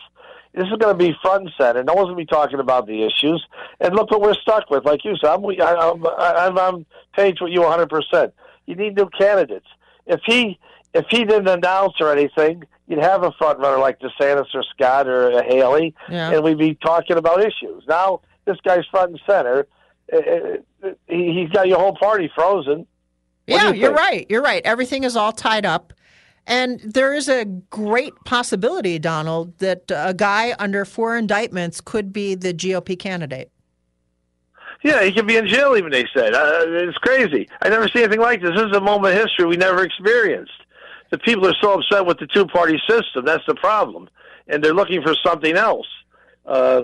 This 0.59 0.67
is 0.67 0.77
going 0.77 0.93
to 0.93 0.99
be 0.99 1.17
front 1.23 1.45
and 1.45 1.53
center. 1.57 1.85
No 1.85 1.95
one's 1.95 2.07
going 2.07 2.17
to 2.17 2.23
be 2.23 2.27
talking 2.27 2.59
about 2.59 2.89
the 2.89 3.05
issues. 3.05 3.47
And 3.79 3.95
look 3.95 4.11
what 4.11 4.21
we're 4.21 4.35
stuck 4.35 4.69
with. 4.71 4.85
Like 4.85 5.05
you 5.05 5.17
said, 5.17 5.31
I'm, 5.31 5.45
I'm, 5.45 6.05
I'm 6.05 6.59
on 6.59 6.87
page 7.15 7.39
with 7.41 7.53
you 7.53 7.61
100%. 7.61 8.33
You 8.67 8.75
need 8.75 8.97
new 8.97 9.09
candidates. 9.17 9.69
If 10.07 10.21
he 10.27 10.59
if 10.95 11.05
he 11.11 11.25
didn't 11.25 11.47
announce 11.47 12.01
or 12.01 12.11
anything, 12.11 12.65
you'd 12.89 12.99
have 12.99 13.23
a 13.23 13.31
front 13.33 13.61
runner 13.61 13.79
like 13.79 14.01
DeSantis 14.01 14.47
or 14.53 14.65
Scott 14.75 15.07
or 15.07 15.31
uh, 15.31 15.43
Haley, 15.45 15.95
yeah. 16.09 16.33
and 16.33 16.43
we'd 16.43 16.59
be 16.59 16.75
talking 16.75 17.19
about 17.19 17.41
issues. 17.41 17.85
Now 17.87 18.23
this 18.45 18.57
guy's 18.65 18.85
front 18.87 19.11
and 19.11 19.21
center. 19.29 19.69
Uh, 20.13 20.19
uh, 20.83 20.91
he's 21.07 21.51
got 21.51 21.69
your 21.69 21.79
whole 21.79 21.95
party 21.95 22.31
frozen. 22.35 22.79
What 23.47 23.63
yeah, 23.63 23.73
you 23.73 23.89
are 23.89 23.95
right. 23.95 24.27
You're 24.29 24.43
right. 24.43 24.63
Everything 24.65 25.05
is 25.05 25.17
all 25.17 25.33
tied 25.33 25.65
up. 25.65 25.93
And 26.49 26.81
there 26.81 27.13
is 27.13 27.29
a 27.29 27.45
great 27.45 28.15
possibility, 28.25 28.99
Donald, 28.99 29.59
that 29.59 29.83
a 29.91 30.15
guy 30.15 30.55
under 30.59 30.87
four 30.87 31.15
indictments 31.15 31.83
could 31.83 32.11
be 32.11 32.35
the 32.35 32.55
GOP 32.55 32.99
candidate. 32.99 33.53
Yeah, 34.83 35.05
he 35.05 35.13
could 35.13 35.27
be 35.27 35.37
in 35.37 35.47
jail 35.47 35.77
even, 35.77 35.93
they 35.93 36.07
said. 36.17 36.35
Uh, 36.35 36.65
it's 36.67 36.97
crazy. 36.99 37.49
I 37.61 37.69
never 37.69 37.87
see 37.89 38.03
anything 38.03 38.21
like 38.21 38.41
this. 38.41 38.53
This 38.57 38.65
is 38.71 38.77
a 38.77 38.81
moment 38.81 39.15
of 39.15 39.23
history 39.23 39.45
we 39.45 39.59
never 39.59 39.85
experienced. 39.85 40.53
The 41.11 41.19
people 41.19 41.47
are 41.47 41.55
so 41.61 41.75
upset 41.75 42.07
with 42.07 42.19
the 42.19 42.27
two 42.27 42.47
party 42.47 42.81
system. 42.89 43.27
That's 43.27 43.45
the 43.47 43.55
problem. 43.55 44.09
And 44.47 44.65
they're 44.65 44.75
looking 44.75 45.03
for 45.03 45.15
something 45.23 45.55
else. 45.55 45.87
Uh, 46.47 46.83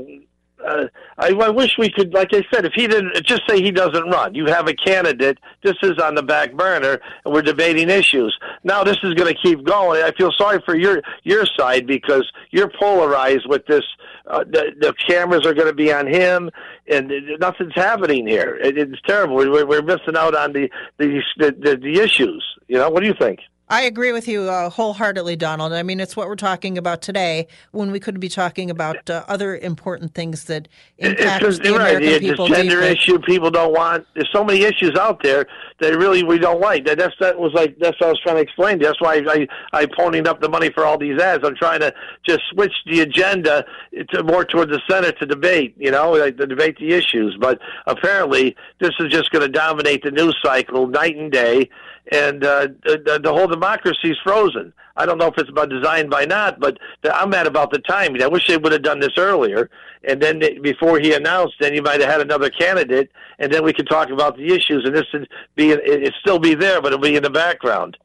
uh, 0.65 0.87
I, 1.19 1.29
I 1.33 1.51
wish 1.51 1.77
we 1.79 1.91
could, 1.91 2.13
like 2.15 2.33
I 2.33 2.43
said, 2.53 2.65
if 2.65 2.73
he 2.75 2.87
didn't, 2.87 3.15
just 3.25 3.43
say 3.49 3.61
he 3.61 3.71
doesn't 3.71 4.09
run. 4.09 4.35
You 4.35 4.47
have 4.47 4.69
a 4.69 4.75
candidate. 4.75 5.39
This 5.63 5.77
is 5.83 5.99
on 5.99 6.15
the 6.15 6.23
back 6.23 6.55
burner, 6.55 7.01
and 7.25 7.35
we're 7.35 7.43
debating 7.43 7.91
issues. 7.91 8.37
Now 8.63 8.83
this 8.85 8.97
is 9.03 9.15
going 9.15 9.33
to 9.35 9.41
keep 9.41 9.65
going. 9.65 10.03
I 10.03 10.13
feel 10.13 10.33
sorry 10.33 10.61
for 10.65 10.77
your 10.77 11.03
your 11.23 11.45
side 11.47 11.87
because 11.87 12.31
you're 12.51 12.71
polarized 12.79 13.47
with 13.47 13.67
this. 13.67 13.85
Uh, 14.27 14.43
the, 14.45 14.73
the 14.81 14.95
cameras 15.07 15.47
are 15.47 15.53
going 15.53 15.69
to 15.69 15.75
be 15.75 15.93
on 15.93 16.07
him, 16.07 16.51
and 16.89 17.13
nothing's 17.41 17.75
happening 17.75 18.27
here. 18.27 18.57
It, 18.57 18.79
it's 18.79 19.01
terrible. 19.07 19.37
We're, 19.37 19.67
we're 19.67 19.83
missing 19.83 20.17
out 20.17 20.35
on 20.35 20.53
the 20.53 20.71
the, 20.99 21.23
the 21.37 21.77
the 21.77 22.01
issues. 22.01 22.45
You 22.69 22.79
know, 22.79 22.89
what 22.89 23.03
do 23.03 23.07
you 23.07 23.15
think? 23.19 23.41
I 23.69 23.83
agree 23.83 24.13
with 24.13 24.29
you 24.29 24.43
uh, 24.43 24.69
wholeheartedly, 24.69 25.37
Donald. 25.37 25.73
I 25.73 25.83
mean, 25.83 25.99
it's 25.99 26.15
what 26.15 26.29
we're 26.29 26.37
talking 26.37 26.77
about 26.77 27.01
today 27.01 27.47
when 27.73 27.91
we 27.91 27.99
could 27.99 28.21
be 28.21 28.29
talking 28.29 28.71
about 28.71 29.09
uh, 29.09 29.25
other 29.27 29.57
important 29.57 30.13
things 30.13 30.45
that 30.45 30.69
impact 30.99 31.43
it's, 31.43 31.59
the 31.61 31.75
American 31.75 32.11
right. 32.11 32.21
people. 32.21 32.47
The 32.47 32.57
gender 32.57 32.83
issue 32.83 33.19
people 33.21 33.51
don't 33.51 33.73
want. 33.73 34.07
There's 34.15 34.29
so 34.33 34.45
many 34.45 34.65
issues 34.65 34.97
out 34.97 35.23
there 35.23 35.47
that 35.81 35.97
really 35.97 36.23
we 36.23 36.39
don't 36.39 36.61
like. 36.61 36.85
That 36.85 36.99
that's 36.99 37.15
that 37.21 37.39
was 37.39 37.55
like 37.55 37.79
that's 37.79 37.99
what 38.01 38.09
I 38.09 38.11
was 38.11 38.21
trying 38.21 38.37
to 38.37 38.43
explain. 38.43 38.81
That's 38.81 39.01
why 39.01 39.17
I 39.17 39.47
I, 39.73 39.81
I 39.81 39.87
ponying 39.87 40.27
up 40.27 40.43
the 40.43 40.49
money 40.51 40.71
for 40.71 40.85
all 40.85 40.99
these 40.99 41.19
ads. 41.19 41.43
I'm 41.43 41.57
trying 41.57 41.81
to 41.81 41.95
just 42.29 42.43
switch 42.51 42.75
the 42.85 43.01
agenda 43.01 43.65
to 44.11 44.23
more 44.25 44.45
toward 44.45 44.69
the 44.69 44.81
center 44.91 45.13
to 45.13 45.27
debate. 45.27 45.75
You 45.79 45.91
know, 45.91 46.13
like 46.13 46.37
to 46.37 46.47
debate 46.47 46.77
the 46.79 46.93
issues. 46.93 47.39
But 47.41 47.61
apparently, 47.87 48.57
this 48.79 48.93
is 49.01 49.11
just 49.11 49.31
going 49.31 49.43
to 49.43 49.49
dominate 49.49 50.03
the 50.05 50.11
news 50.11 50.37
cycle 50.45 50.87
night 50.87 51.17
and 51.17 51.33
day 51.33 51.71
and 52.13 52.45
uh, 52.45 52.69
the, 52.85 53.21
the 53.23 53.33
whole 53.33 53.47
democracy 53.47 54.11
is 54.11 54.19
frozen. 54.23 54.73
I 54.97 55.07
don't 55.07 55.19
know 55.19 55.27
if 55.27 55.39
it's 55.39 55.51
by 55.51 55.67
design 55.67 56.09
by 56.09 56.25
not, 56.25 56.61
but 56.61 56.79
the, 57.03 57.15
I'm 57.15 57.31
mad 57.31 57.47
about 57.47 57.73
the 57.73 57.81
timing. 57.81 58.23
I 58.23 58.29
wish 58.29 58.47
they 58.47 58.57
would 58.57 58.73
have 58.73 58.83
done 58.83 59.01
this 59.01 59.19
earlier, 59.19 59.69
and 60.05 60.23
then 60.23 60.39
they, 60.39 60.59
before 60.59 61.01
he 61.01 61.15
announced, 61.15 61.55
then 61.61 61.75
you 61.75 61.83
might 61.83 62.01
have 62.01 62.11
had 62.11 62.21
another 62.21 62.51
candidate, 62.51 63.11
and 63.39 63.53
then 63.53 63.65
we 63.65 63.73
could 63.73 63.89
talk 63.89 64.11
about 64.11 64.37
the 64.37 64.53
issues, 64.53 64.85
and 64.85 64.95
this 64.95 65.07
would 65.13 65.29
be 65.57 65.71
it, 65.71 65.81
it 65.85 66.15
still 66.21 66.39
be 66.39 66.55
there, 66.55 66.81
but 66.81 66.93
it'll 66.93 67.03
be 67.03 67.17
in 67.17 67.23
the 67.23 67.31
background. 67.31 67.97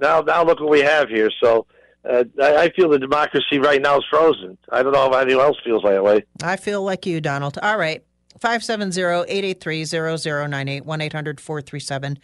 Now, 0.00 0.20
now 0.20 0.44
look 0.44 0.60
what 0.60 0.70
we 0.70 0.80
have 0.80 1.08
here. 1.08 1.30
So. 1.42 1.66
Uh, 2.04 2.24
I, 2.42 2.56
I 2.56 2.68
feel 2.70 2.88
the 2.88 2.98
democracy 2.98 3.60
right 3.60 3.80
now 3.80 3.98
is 3.98 4.04
frozen. 4.10 4.58
I 4.72 4.82
don't 4.82 4.92
know 4.92 5.08
if 5.08 5.14
anyone 5.14 5.44
else 5.44 5.56
feels 5.62 5.84
that 5.84 6.02
way. 6.02 6.24
I 6.42 6.56
feel 6.56 6.82
like 6.82 7.06
you, 7.06 7.20
Donald. 7.20 7.58
All 7.62 7.78
right. 7.78 8.02
570-883-0098, 8.40 10.82
1-800-437 10.82 12.02
0098. 12.02 12.18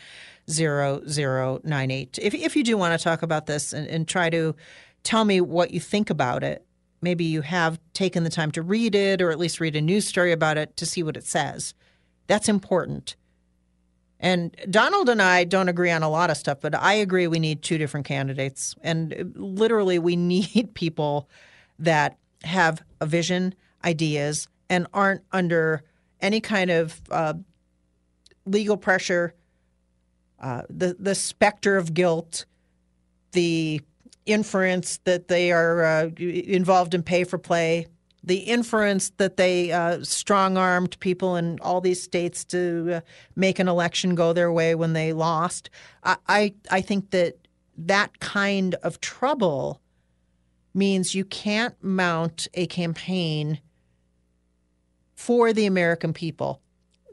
If, 2.19 2.35
if 2.35 2.57
you 2.57 2.65
do 2.65 2.77
want 2.77 2.99
to 2.99 3.03
talk 3.03 3.23
about 3.23 3.47
this 3.47 3.73
and, 3.73 3.87
and 3.87 4.09
try 4.09 4.31
to 4.31 4.57
tell 5.05 5.25
me 5.25 5.41
what 5.41 5.71
you 5.71 5.81
think 5.81 6.11
about 6.11 6.43
it, 6.43 6.65
maybe 7.01 7.25
you 7.25 7.43
have 7.43 7.79
taken 7.93 8.25
the 8.25 8.31
time 8.31 8.51
to 8.53 8.63
read 8.63 8.95
it 8.95 9.23
or 9.23 9.31
at 9.31 9.39
least 9.39 9.61
read 9.61 9.77
a 9.77 9.81
news 9.81 10.07
story 10.07 10.33
about 10.33 10.59
it 10.59 10.77
to 10.77 10.87
see 10.87 11.03
what 11.03 11.17
it 11.17 11.25
says. 11.25 11.75
That's 12.27 12.49
important. 12.49 13.17
And 14.21 14.57
Donald 14.69 15.09
and 15.09 15.23
I 15.23 15.45
don't 15.45 15.69
agree 15.69 15.91
on 15.93 16.03
a 16.03 16.09
lot 16.09 16.31
of 16.31 16.37
stuff, 16.37 16.59
but 16.61 16.75
I 16.75 16.95
agree 16.95 17.27
we 17.27 17.39
need 17.39 17.63
two 17.63 17.79
different 17.79 18.07
candidates. 18.07 18.75
And 18.83 19.33
literally, 19.37 19.99
we 19.99 20.17
need 20.17 20.71
people 20.75 21.29
that 21.79 22.19
have 22.43 22.83
a 23.01 23.07
vision, 23.07 23.55
ideas, 23.85 24.49
and 24.69 24.87
aren't 24.93 25.23
under 25.33 25.83
any 26.21 26.41
kind 26.41 26.71
of 26.71 27.01
uh, 27.11 27.35
legal 28.45 28.77
pressure 28.77 29.35
uh, 30.41 30.63
the 30.71 30.97
the 30.99 31.15
specter 31.15 31.77
of 31.77 31.95
guilt, 31.95 32.47
the 33.33 33.81
inference 34.27 34.99
that 35.05 35.29
they 35.29 35.53
are 35.53 35.85
uh, 35.85 36.11
involved 36.19 36.95
in 36.95 37.03
pay 37.03 37.25
for 37.25 37.39
play, 37.39 37.87
the 38.23 38.39
inference 38.41 39.11
that 39.17 39.37
they 39.37 39.73
uh, 39.73 40.03
strong 40.05 40.57
armed 40.57 40.99
people 41.01 41.37
in 41.37 41.59
all 41.61 41.81
these 41.81 42.03
states 42.03 42.45
to 42.45 42.97
uh, 42.97 43.01
make 43.37 43.59
an 43.59 43.69
election 43.69 44.15
go 44.15 44.33
their 44.33 44.53
way 44.53 44.75
when 44.75 44.93
they 44.93 45.13
lost. 45.13 45.71
I, 46.05 46.17
I, 46.29 46.55
I 46.71 46.81
think 46.81 47.11
that 47.11 47.37
that 47.77 48.21
kind 48.21 48.75
of 48.77 49.01
trouble 49.01 49.81
means 50.75 51.15
you 51.15 51.25
can't 51.25 51.75
mount 51.83 52.49
a 52.55 52.67
campaign 52.67 53.61
for 55.15 55.53
the 55.53 55.67
American 55.67 56.13
people. 56.13 56.61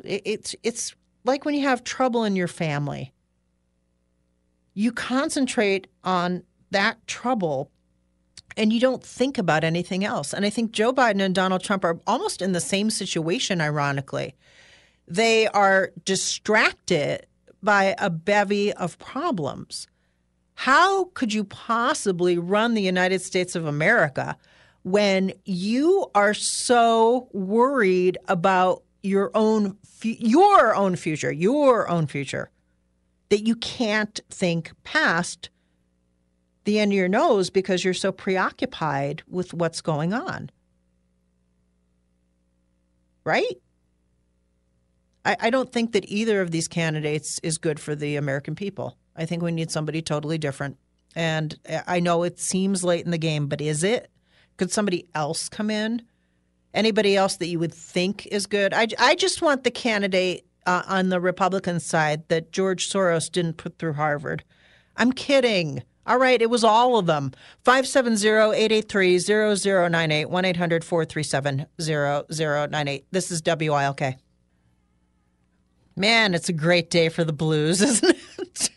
It, 0.04 0.22
it's 0.26 0.56
it's 0.64 0.96
like 1.24 1.46
when 1.46 1.56
you 1.56 1.62
have 1.62 1.84
trouble 1.84 2.24
in 2.24 2.36
your 2.36 2.48
family. 2.48 3.12
You 4.76 4.92
concentrate 4.92 5.88
on 6.04 6.44
that 6.72 7.08
trouble 7.08 7.72
and 8.58 8.72
you 8.72 8.80
don't 8.80 9.04
think 9.04 9.38
about 9.38 9.64
anything 9.64 10.06
else. 10.06 10.34
And 10.34 10.46
I 10.46 10.50
think 10.50 10.72
Joe 10.72 10.94
Biden 10.94 11.22
and 11.22 11.34
Donald 11.34 11.64
Trump 11.64 11.84
are 11.84 12.00
almost 12.06 12.42
in 12.42 12.52
the 12.52 12.62
same 12.62 12.90
situation, 12.90 13.62
ironically. 13.62 14.36
They 15.08 15.48
are 15.48 15.92
distracted 16.04 17.26
by 17.64 17.96
a 17.98 18.10
bevy 18.10 18.74
of 18.74 19.00
problems. 19.00 19.88
How 20.56 21.06
could 21.16 21.34
you 21.34 21.44
possibly 21.44 22.38
run 22.38 22.74
the 22.74 22.82
United 22.82 23.22
States 23.22 23.56
of 23.56 23.66
America 23.66 24.38
when 24.84 25.34
you 25.46 26.10
are 26.14 26.34
so 26.34 27.28
worried 27.34 28.18
about 28.28 28.84
your 29.04 29.32
own 29.36 29.78
your 30.02 30.76
own 30.76 30.96
future, 30.96 31.32
your 31.32 31.90
own 31.90 32.06
future 32.08 32.52
that 33.30 33.46
you 33.46 33.56
can't 33.56 34.20
think 34.30 34.72
past 34.84 35.50
the 36.66 36.80
end 36.80 36.92
of 36.92 36.98
your 36.98 37.08
nose 37.08 37.50
because 37.50 37.84
you're 37.84 37.94
so 37.94 38.12
preoccupied 38.12 39.24
with 39.28 39.54
what's 39.54 39.82
going 39.82 40.14
on. 40.14 40.50
Right? 43.24 43.58
I, 45.24 45.38
I 45.40 45.50
don't 45.50 45.72
think 45.72 45.94
that 45.94 46.10
either 46.10 46.42
of 46.42 46.52
these 46.52 46.68
candidates 46.68 47.40
is 47.44 47.58
good 47.58 47.80
for 47.80 47.96
the 47.96 48.16
American 48.16 48.56
people. 48.56 48.98
I 49.16 49.26
think 49.26 49.42
we 49.42 49.52
need 49.52 49.72
somebody 49.72 50.02
totally 50.02 50.38
different. 50.38 50.78
And 51.16 51.58
I 51.88 52.00
know 52.00 52.24
it 52.24 52.40
seems 52.40 52.84
late 52.84 53.06
in 53.06 53.12
the 53.12 53.18
game, 53.18 53.48
but 53.48 53.62
is 53.62 53.84
it? 53.84 54.12
Could 54.58 54.72
somebody 54.72 55.08
else 55.16 55.50
come 55.50 55.70
in? 55.70 56.02
Anybody 56.74 57.16
else 57.16 57.38
that 57.38 57.48
you 57.48 57.58
would 57.60 57.74
think 57.74 58.26
is 58.28 58.48
good? 58.48 58.74
I, 58.74 58.88
I 59.00 59.16
just 59.16 59.42
want 59.42 59.64
the 59.64 59.72
candidate 59.72 60.46
uh, 60.66 60.82
on 60.88 61.10
the 61.10 61.20
Republican 61.20 61.80
side 61.80 62.28
that 62.30 62.52
George 62.52 62.90
Soros 62.90 63.32
didn't 63.32 63.58
put 63.58 63.78
through 63.78 63.94
Harvard. 63.94 64.44
I'm 64.98 65.12
kidding. 65.12 65.84
All 66.08 66.18
right, 66.20 66.40
it 66.42 66.50
was 66.50 66.64
all 66.64 66.98
of 66.98 67.08
them. 67.08 67.34
570-883-0098, 67.66 70.28
1-800-437-0098. 70.28 73.04
This 73.12 73.32
is 73.32 73.42
WILK. 73.42 74.16
Man, 75.96 76.36
it's 76.36 76.50
a 76.50 76.54
great 76.54 76.92
day 76.92 77.10
for 77.10 77.24
the 77.24 77.34
blues, 77.34 77.82
isn't 77.82 78.18
it? 78.38 78.70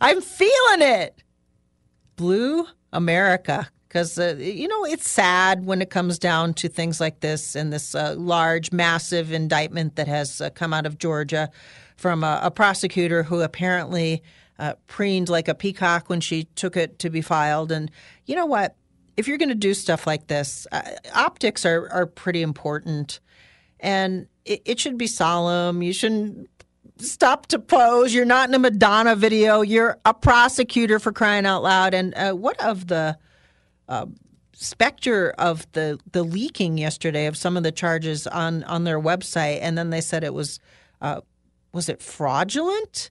I'm 0.00 0.20
feeling 0.20 0.82
it. 0.82 1.20
Blue 2.16 2.66
America. 2.92 3.68
Because, 3.92 4.18
uh, 4.18 4.36
you 4.38 4.68
know, 4.68 4.84
it's 4.86 5.06
sad 5.08 5.66
when 5.66 5.82
it 5.82 5.90
comes 5.90 6.18
down 6.18 6.54
to 6.54 6.68
things 6.68 6.98
like 6.98 7.20
this 7.20 7.54
and 7.54 7.70
this 7.70 7.94
uh, 7.94 8.14
large, 8.16 8.72
massive 8.72 9.32
indictment 9.32 9.96
that 9.96 10.08
has 10.08 10.40
uh, 10.40 10.48
come 10.48 10.72
out 10.72 10.86
of 10.86 10.96
Georgia 10.96 11.50
from 11.96 12.24
a, 12.24 12.40
a 12.42 12.50
prosecutor 12.50 13.24
who 13.24 13.40
apparently– 13.40 14.22
uh, 14.62 14.74
preened 14.86 15.28
like 15.28 15.48
a 15.48 15.54
peacock 15.54 16.08
when 16.08 16.20
she 16.20 16.44
took 16.44 16.76
it 16.76 16.98
to 17.00 17.10
be 17.10 17.20
filed. 17.20 17.72
And 17.72 17.90
you 18.26 18.36
know 18.36 18.46
what? 18.46 18.76
If 19.16 19.26
you're 19.26 19.38
going 19.38 19.48
to 19.48 19.56
do 19.56 19.74
stuff 19.74 20.06
like 20.06 20.28
this, 20.28 20.68
uh, 20.70 20.82
optics 21.14 21.66
are, 21.66 21.90
are 21.90 22.06
pretty 22.06 22.42
important. 22.42 23.18
And 23.80 24.28
it, 24.44 24.62
it 24.64 24.80
should 24.80 24.96
be 24.96 25.08
solemn. 25.08 25.82
You 25.82 25.92
shouldn't 25.92 26.48
stop 26.98 27.46
to 27.46 27.58
pose. 27.58 28.14
You're 28.14 28.24
not 28.24 28.48
in 28.48 28.54
a 28.54 28.58
Madonna 28.58 29.16
video. 29.16 29.62
You're 29.62 29.98
a 30.04 30.14
prosecutor 30.14 31.00
for 31.00 31.10
crying 31.10 31.44
out 31.44 31.64
loud. 31.64 31.92
And 31.92 32.14
uh, 32.14 32.32
what 32.32 32.58
of 32.60 32.86
the 32.86 33.18
uh, 33.92 34.06
specter 34.54 35.34
of 35.38 35.70
the 35.72 35.98
the 36.12 36.22
leaking 36.22 36.78
yesterday 36.78 37.26
of 37.26 37.36
some 37.36 37.58
of 37.58 37.62
the 37.62 37.72
charges 37.72 38.26
on 38.26 38.64
on 38.64 38.84
their 38.84 38.98
website, 38.98 39.58
and 39.60 39.76
then 39.76 39.90
they 39.90 40.00
said 40.00 40.24
it 40.24 40.32
was 40.32 40.58
uh, 41.02 41.20
was 41.74 41.90
it 41.90 42.00
fraudulent? 42.00 43.10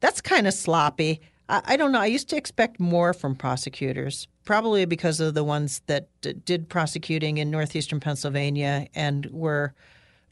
That's 0.00 0.20
kind 0.20 0.46
of 0.46 0.52
sloppy. 0.52 1.20
I, 1.48 1.62
I, 1.64 1.76
don't 1.76 1.92
know. 1.92 2.00
I 2.00 2.06
used 2.06 2.28
to 2.30 2.36
expect 2.36 2.78
more 2.78 3.14
from 3.14 3.34
prosecutors, 3.34 4.28
probably 4.44 4.84
because 4.84 5.18
of 5.20 5.32
the 5.32 5.44
ones 5.44 5.80
that 5.86 6.08
d- 6.20 6.34
did 6.34 6.68
prosecuting 6.68 7.38
in 7.38 7.50
northeastern 7.50 8.00
Pennsylvania 8.00 8.86
and 8.94 9.26
were 9.26 9.72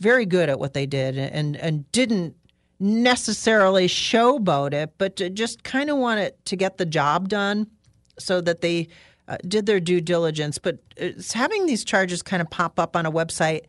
very 0.00 0.26
good 0.26 0.50
at 0.50 0.58
what 0.58 0.74
they 0.74 0.84
did 0.84 1.16
and, 1.16 1.56
and 1.56 1.90
didn't 1.92 2.34
necessarily 2.80 3.86
showboat 3.86 4.74
it, 4.74 4.92
but 4.98 5.16
just 5.32 5.64
kind 5.64 5.88
of 5.88 5.96
wanted 5.96 6.34
to 6.46 6.56
get 6.56 6.76
the 6.76 6.86
job 6.86 7.28
done 7.28 7.66
so 8.18 8.40
that 8.40 8.60
they 8.60 8.88
uh, 9.28 9.36
did 9.46 9.66
their 9.66 9.80
due 9.80 10.00
diligence. 10.00 10.58
But 10.58 10.78
having 11.32 11.66
these 11.66 11.84
charges 11.84 12.22
kind 12.22 12.40
of 12.40 12.50
pop 12.50 12.78
up 12.78 12.96
on 12.96 13.06
a 13.06 13.12
website 13.12 13.62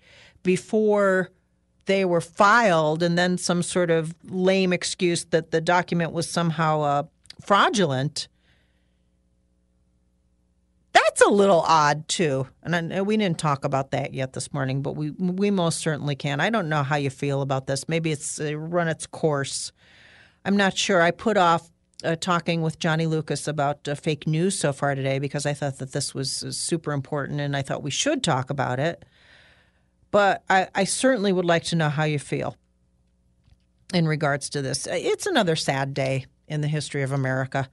before– 0.43 1.29
they 1.85 2.05
were 2.05 2.21
filed 2.21 3.03
and 3.03 3.17
then 3.17 3.37
some 3.37 3.61
sort 3.61 3.91
of 3.91 4.15
lame 4.23 4.73
excuse 4.73 5.25
that 5.25 5.51
the 5.51 5.61
document 5.61 6.11
was 6.11 6.29
somehow 6.29 6.81
uh, 6.81 7.03
fraudulent. 7.41 8.27
That's 10.93 11.21
a 11.21 11.29
little 11.29 11.61
odd 11.61 12.07
too, 12.07 12.47
and 12.63 12.93
I, 12.93 13.01
we 13.01 13.17
didn't 13.17 13.39
talk 13.39 13.65
about 13.65 13.91
that 13.91 14.13
yet 14.13 14.33
this 14.33 14.53
morning, 14.53 14.81
but 14.81 14.95
we 14.95 15.11
we 15.11 15.51
most 15.51 15.79
certainly 15.79 16.15
can. 16.15 16.39
I 16.39 16.49
don't 16.49 16.69
know 16.69 16.83
how 16.83 16.95
you 16.95 17.09
feel 17.09 17.41
about 17.41 17.67
this. 17.67 17.89
Maybe 17.89 18.11
it's 18.11 18.39
uh, 18.39 18.55
run 18.55 18.87
its 18.87 19.05
course. 19.07 19.71
I'm 20.45 20.57
not 20.57 20.77
sure. 20.77 21.01
I 21.01 21.11
put 21.11 21.37
off 21.37 21.69
uh, 22.03 22.15
talking 22.15 22.61
with 22.61 22.79
Johnny 22.79 23.05
Lucas 23.05 23.47
about 23.47 23.87
uh, 23.87 23.95
fake 23.95 24.27
news 24.27 24.57
so 24.57 24.73
far 24.73 24.95
today 24.95 25.19
because 25.19 25.45
I 25.45 25.53
thought 25.53 25.77
that 25.79 25.91
this 25.91 26.13
was 26.13 26.43
uh, 26.43 26.51
super 26.51 26.91
important, 26.91 27.39
and 27.39 27.55
I 27.55 27.61
thought 27.61 27.83
we 27.83 27.91
should 27.91 28.23
talk 28.23 28.49
about 28.49 28.79
it. 28.79 29.05
But 30.11 30.43
I, 30.49 30.67
I 30.75 30.83
certainly 30.83 31.33
would 31.33 31.45
like 31.45 31.63
to 31.65 31.75
know 31.75 31.89
how 31.89 32.03
you 32.03 32.19
feel 32.19 32.55
in 33.93 34.07
regards 34.07 34.49
to 34.51 34.61
this. 34.61 34.87
It's 34.87 35.25
another 35.25 35.55
sad 35.55 35.93
day 35.93 36.25
in 36.47 36.61
the 36.61 36.67
history 36.67 37.03
of 37.03 37.11
America 37.11 37.69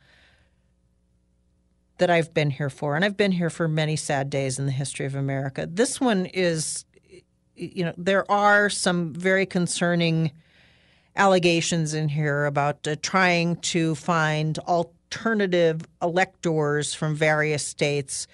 that 1.99 2.11
I've 2.11 2.33
been 2.33 2.51
here 2.51 2.71
for. 2.71 2.97
And 2.97 3.05
I've 3.05 3.17
been 3.17 3.33
here 3.33 3.51
for 3.51 3.69
many 3.69 3.95
sad 3.95 4.31
days 4.31 4.59
in 4.59 4.67
the 4.67 4.73
history 4.73 5.07
of 5.07 5.15
America. 5.15 5.69
This 5.71 6.01
one 6.01 6.27
is, 6.27 6.85
you 7.55 7.85
know, 7.85 7.93
there 7.97 8.31
are 8.31 8.71
some 8.71 9.13
very 9.13 9.45
concerning 9.45 10.33
allegations 11.21 11.93
in 11.93 12.09
here 12.09 12.47
about 12.47 12.89
uh, 12.89 12.97
trying 13.03 13.57
to 13.57 13.95
find 13.95 14.59
alternative 14.61 15.83
electors 16.01 16.95
from 16.95 17.15
various 17.15 17.65
states 17.65 18.27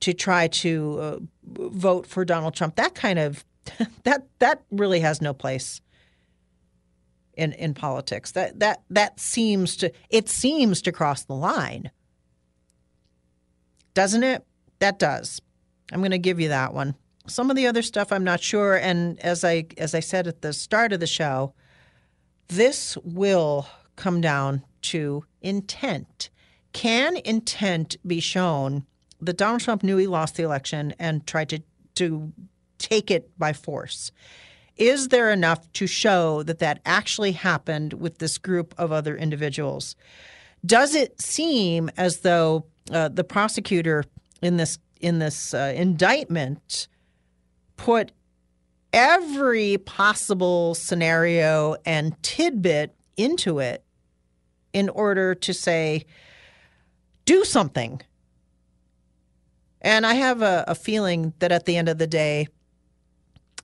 to 0.00 0.12
try 0.12 0.48
to 0.48 0.98
uh, 1.00 1.18
vote 1.44 2.08
for 2.08 2.24
Donald 2.24 2.54
Trump. 2.54 2.74
That 2.74 2.96
kind 2.96 3.20
of 3.20 3.44
that 4.02 4.26
that 4.40 4.62
really 4.72 4.98
has 5.00 5.22
no 5.22 5.32
place 5.32 5.80
in 7.34 7.52
in 7.52 7.72
politics. 7.72 8.32
That 8.32 8.58
that 8.58 8.82
that 8.90 9.20
seems 9.20 9.76
to 9.76 9.92
it 10.10 10.28
seems 10.28 10.82
to 10.82 10.92
cross 10.92 11.22
the 11.22 11.36
line. 11.36 11.92
Doesn't 13.94 14.24
it? 14.24 14.44
That 14.80 14.98
does. 14.98 15.40
I'm 15.92 16.00
going 16.00 16.10
to 16.10 16.18
give 16.18 16.40
you 16.40 16.48
that 16.48 16.74
one. 16.74 16.96
Some 17.28 17.48
of 17.48 17.54
the 17.54 17.68
other 17.68 17.82
stuff 17.82 18.10
I'm 18.10 18.24
not 18.24 18.40
sure 18.40 18.74
and 18.76 19.20
as 19.20 19.44
I 19.44 19.66
as 19.78 19.94
I 19.94 20.00
said 20.00 20.26
at 20.26 20.42
the 20.42 20.52
start 20.52 20.92
of 20.92 20.98
the 20.98 21.06
show, 21.06 21.54
this 22.48 22.96
will 23.04 23.66
come 23.96 24.20
down 24.20 24.62
to 24.82 25.24
intent. 25.40 26.30
Can 26.72 27.16
intent 27.24 27.96
be 28.06 28.20
shown 28.20 28.84
that 29.20 29.36
Donald 29.36 29.60
Trump 29.60 29.82
knew 29.82 29.96
he 29.96 30.06
lost 30.06 30.36
the 30.36 30.42
election 30.42 30.94
and 30.98 31.26
tried 31.26 31.48
to 31.50 31.62
to 31.96 32.32
take 32.78 33.10
it 33.10 33.30
by 33.38 33.52
force. 33.52 34.10
Is 34.76 35.08
there 35.08 35.30
enough 35.30 35.72
to 35.74 35.86
show 35.86 36.42
that 36.42 36.58
that 36.58 36.80
actually 36.84 37.32
happened 37.32 37.92
with 37.92 38.18
this 38.18 38.38
group 38.38 38.74
of 38.76 38.90
other 38.90 39.16
individuals? 39.16 39.94
Does 40.66 40.94
it 40.94 41.20
seem 41.20 41.90
as 41.96 42.20
though 42.20 42.66
uh, 42.90 43.08
the 43.08 43.24
prosecutor 43.24 44.04
in 44.42 44.56
this 44.56 44.78
in 45.00 45.18
this 45.18 45.54
uh, 45.54 45.72
indictment 45.76 46.88
put 47.76 48.12
every 48.94 49.76
possible 49.78 50.74
scenario 50.74 51.76
and 51.84 52.20
tidbit 52.22 52.94
into 53.16 53.58
it 53.58 53.84
in 54.72 54.88
order 54.88 55.34
to 55.34 55.52
say, 55.52 56.06
do 57.26 57.44
something 57.44 58.00
and 59.84 60.06
I 60.06 60.14
have 60.14 60.40
a, 60.40 60.64
a 60.66 60.74
feeling 60.74 61.34
that 61.40 61.52
at 61.52 61.66
the 61.66 61.76
end 61.76 61.90
of 61.90 61.98
the 61.98 62.06
day, 62.06 62.48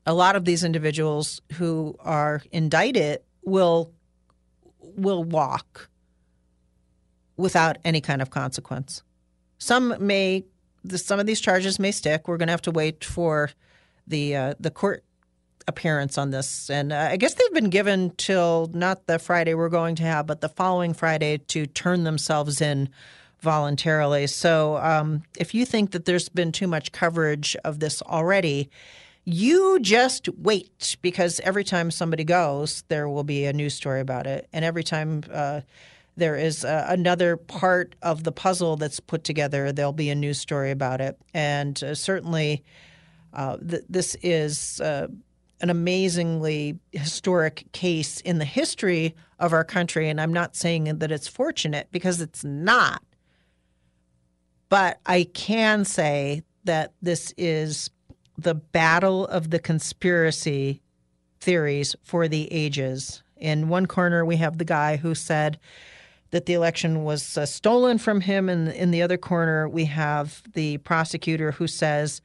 a 0.07 0.13
lot 0.13 0.37
of 0.37 0.45
these 0.45 0.63
individuals 0.63 1.41
who 1.55 1.97
are 1.99 2.43
indicted 2.53 3.23
will 3.43 3.91
will 4.79 5.25
walk 5.25 5.89
without 7.39 7.79
any 7.85 8.03
kind 8.03 8.21
of 8.21 8.29
consequence. 8.29 9.03
Some 9.57 9.95
may 9.99 10.45
some 10.95 11.19
of 11.19 11.27
these 11.27 11.41
charges 11.41 11.79
may 11.79 11.91
stick. 11.91 12.29
We're 12.29 12.37
going 12.37 12.49
to 12.49 12.53
have 12.53 12.63
to 12.63 12.71
wait 12.71 13.03
for 13.03 13.51
the 14.07 14.37
uh, 14.37 14.55
the 14.61 14.71
court 14.71 15.05
appearance 15.67 16.19
on 16.19 16.31
this, 16.31 16.71
and 16.71 16.93
uh, 16.93 17.09
I 17.11 17.17
guess 17.17 17.35
they've 17.35 17.53
been 17.53 17.71
given 17.71 18.11
till 18.17 18.71
not 18.73 19.07
the 19.07 19.19
Friday 19.19 19.55
we're 19.55 19.69
going 19.69 19.95
to 19.97 20.03
have, 20.03 20.27
but 20.27 20.41
the 20.41 20.49
following 20.49 20.95
Friday 20.95 21.39
to 21.49 21.67
turn 21.67 22.05
themselves 22.05 22.61
in 22.61 22.89
voluntarily. 23.41 24.27
So 24.27 24.77
um, 24.79 25.23
if 25.39 25.55
you 25.55 25.65
think 25.65 25.93
that 25.93 26.05
there's 26.05 26.29
been 26.29 26.53
too 26.53 26.67
much 26.67 26.93
coverage 26.93 27.57
of 27.65 27.81
this 27.81 28.03
already, 28.03 28.71
you 29.25 29.79
just 29.81 30.29
wait 30.39 30.97
because 31.03 31.41
every 31.41 31.65
time 31.65 31.91
somebody 31.91 32.25
goes, 32.25 32.83
there 32.89 33.09
will 33.09 33.25
be 33.25 33.45
a 33.45 33.53
news 33.53 33.75
story 33.75 34.01
about 34.01 34.27
it, 34.27 34.49
and 34.53 34.65
every 34.65 34.85
time. 34.85 35.23
Uh, 35.33 35.61
there 36.17 36.37
is 36.37 36.65
uh, 36.65 36.85
another 36.89 37.37
part 37.37 37.95
of 38.03 38.25
the 38.25 38.33
puzzle 38.33 38.77
that's 38.77 39.01
put 39.01 39.25
together. 39.25 39.73
There'll 39.73 39.93
be 39.93 40.11
a 40.11 40.15
news 40.15 40.39
story 40.39 40.71
about 40.71 41.01
it. 41.01 41.19
And 41.33 41.83
uh, 41.83 41.95
certainly, 41.95 42.63
uh, 43.33 43.57
th- 43.57 43.85
this 43.89 44.17
is 44.23 44.81
uh, 44.83 45.07
an 45.61 45.71
amazingly 45.71 46.79
historic 46.93 47.67
case 47.73 48.21
in 48.21 48.39
the 48.39 48.45
history 48.45 49.15
of 49.39 49.53
our 49.53 49.65
country. 49.65 50.09
And 50.09 50.21
I'm 50.21 50.33
not 50.33 50.57
saying 50.57 50.85
that 50.85 51.13
it's 51.13 51.29
fortunate 51.29 51.89
because 51.91 52.21
it's 52.21 52.45
not. 52.45 53.03
But 54.69 55.01
I 55.05 55.25
can 55.35 55.85
say 55.85 56.43
that 56.65 56.93
this 57.03 57.35
is 57.37 57.91
the 58.39 58.55
battle 58.55 59.27
of 59.27 59.51
the 59.51 59.59
conspiracy 59.59 60.81
theories 61.41 61.97
for 62.03 62.29
the 62.29 62.51
ages. 62.53 63.23
In 63.37 63.69
one 63.69 63.87
corner, 63.87 64.25
we 64.25 64.37
have 64.37 64.59
the 64.59 64.65
guy 64.65 64.97
who 64.97 65.15
said 65.15 65.59
that 66.31 66.47
the 66.47 66.55
election 66.55 67.05
was 67.05 67.37
uh, 67.37 67.45
stolen 67.45 67.99
from 67.99 68.21
him. 68.21 68.49
And 68.49 68.69
in 68.69 68.93
the 68.93 69.03
other 69.03 69.17
corner, 69.17 69.69
we 69.69 69.87
have 69.87 70.43
the 70.55 70.79
prosecutor 70.79 71.53
who 71.53 71.67
says 71.67 72.23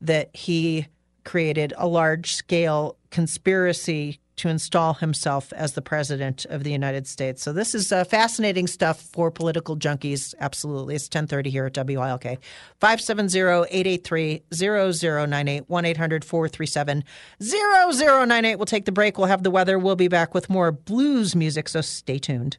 that 0.00 0.34
he 0.34 0.88
created 1.26 1.74
a 1.76 1.86
large 1.86 2.34
scale 2.34 2.96
conspiracy 3.10 4.18
to 4.36 4.48
install 4.48 4.94
himself 4.94 5.52
as 5.54 5.72
the 5.72 5.82
president 5.82 6.44
of 6.46 6.62
the 6.62 6.70
United 6.70 7.06
States. 7.06 7.42
So 7.42 7.52
this 7.52 7.74
is 7.74 7.90
uh, 7.90 8.04
fascinating 8.04 8.66
stuff 8.66 9.00
for 9.00 9.30
political 9.30 9.76
junkies. 9.76 10.34
Absolutely. 10.40 10.94
It's 10.94 11.06
1030 11.06 11.50
here 11.50 11.66
at 11.66 11.76
WILK. 11.76 12.38
570-883-0098, 12.80 15.66
1-800-437-0098. 15.66 18.56
We'll 18.56 18.66
take 18.66 18.84
the 18.84 18.92
break. 18.92 19.18
We'll 19.18 19.26
have 19.26 19.42
the 19.42 19.50
weather. 19.50 19.78
We'll 19.78 19.96
be 19.96 20.08
back 20.08 20.34
with 20.34 20.50
more 20.50 20.70
blues 20.70 21.34
music, 21.34 21.68
so 21.68 21.80
stay 21.80 22.18
tuned. 22.18 22.58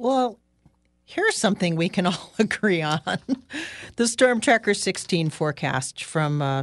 Well, 0.00 0.38
here's 1.04 1.36
something 1.36 1.76
we 1.76 1.90
can 1.90 2.06
all 2.06 2.32
agree 2.38 2.80
on 2.80 3.02
the 3.96 4.08
Storm 4.08 4.40
Tracker 4.40 4.72
16 4.72 5.28
forecast 5.28 6.04
from 6.04 6.40
uh, 6.40 6.62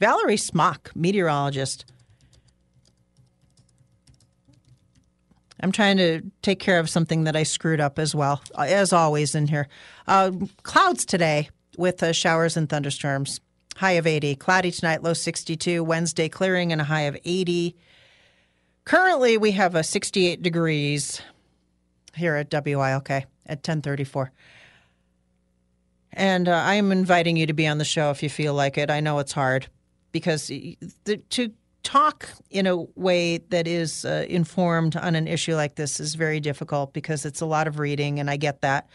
Valerie 0.00 0.38
Smock, 0.38 0.90
meteorologist. 0.94 1.84
I'm 5.60 5.70
trying 5.70 5.98
to 5.98 6.22
take 6.40 6.58
care 6.58 6.78
of 6.78 6.88
something 6.88 7.24
that 7.24 7.36
I 7.36 7.42
screwed 7.42 7.78
up 7.78 7.98
as 7.98 8.14
well, 8.14 8.40
as 8.56 8.90
always 8.90 9.34
in 9.34 9.48
here. 9.48 9.68
Uh, 10.08 10.32
clouds 10.62 11.04
today 11.04 11.50
with 11.76 12.02
uh, 12.02 12.14
showers 12.14 12.56
and 12.56 12.70
thunderstorms. 12.70 13.38
High 13.76 13.92
of 13.92 14.06
80. 14.06 14.34
Cloudy 14.36 14.70
tonight, 14.70 15.02
low 15.02 15.12
62. 15.12 15.84
Wednesday, 15.84 16.30
clearing 16.30 16.72
and 16.72 16.80
a 16.80 16.84
high 16.84 17.02
of 17.02 17.18
80. 17.22 17.76
Currently, 18.86 19.36
we 19.36 19.50
have 19.50 19.74
a 19.74 19.84
68 19.84 20.40
degrees 20.40 21.20
here 22.16 22.34
at 22.36 22.50
WILK 22.50 23.10
at 23.10 23.26
1034. 23.46 24.32
And 26.12 26.48
uh, 26.48 26.52
I 26.52 26.74
am 26.74 26.92
inviting 26.92 27.36
you 27.36 27.46
to 27.46 27.52
be 27.52 27.66
on 27.66 27.78
the 27.78 27.84
show 27.84 28.10
if 28.10 28.22
you 28.22 28.30
feel 28.30 28.54
like 28.54 28.78
it. 28.78 28.90
I 28.90 29.00
know 29.00 29.18
it's 29.18 29.32
hard 29.32 29.68
because 30.12 30.48
the, 30.48 31.16
to 31.30 31.52
talk 31.82 32.28
in 32.50 32.66
a 32.66 32.76
way 32.96 33.38
that 33.38 33.68
is 33.68 34.04
uh, 34.04 34.24
informed 34.28 34.96
on 34.96 35.14
an 35.14 35.28
issue 35.28 35.54
like 35.54 35.76
this 35.76 36.00
is 36.00 36.14
very 36.14 36.40
difficult 36.40 36.92
because 36.92 37.24
it's 37.24 37.40
a 37.40 37.46
lot 37.46 37.68
of 37.68 37.78
reading, 37.78 38.18
and 38.18 38.30
I 38.30 38.36
get 38.36 38.62
that. 38.62 38.88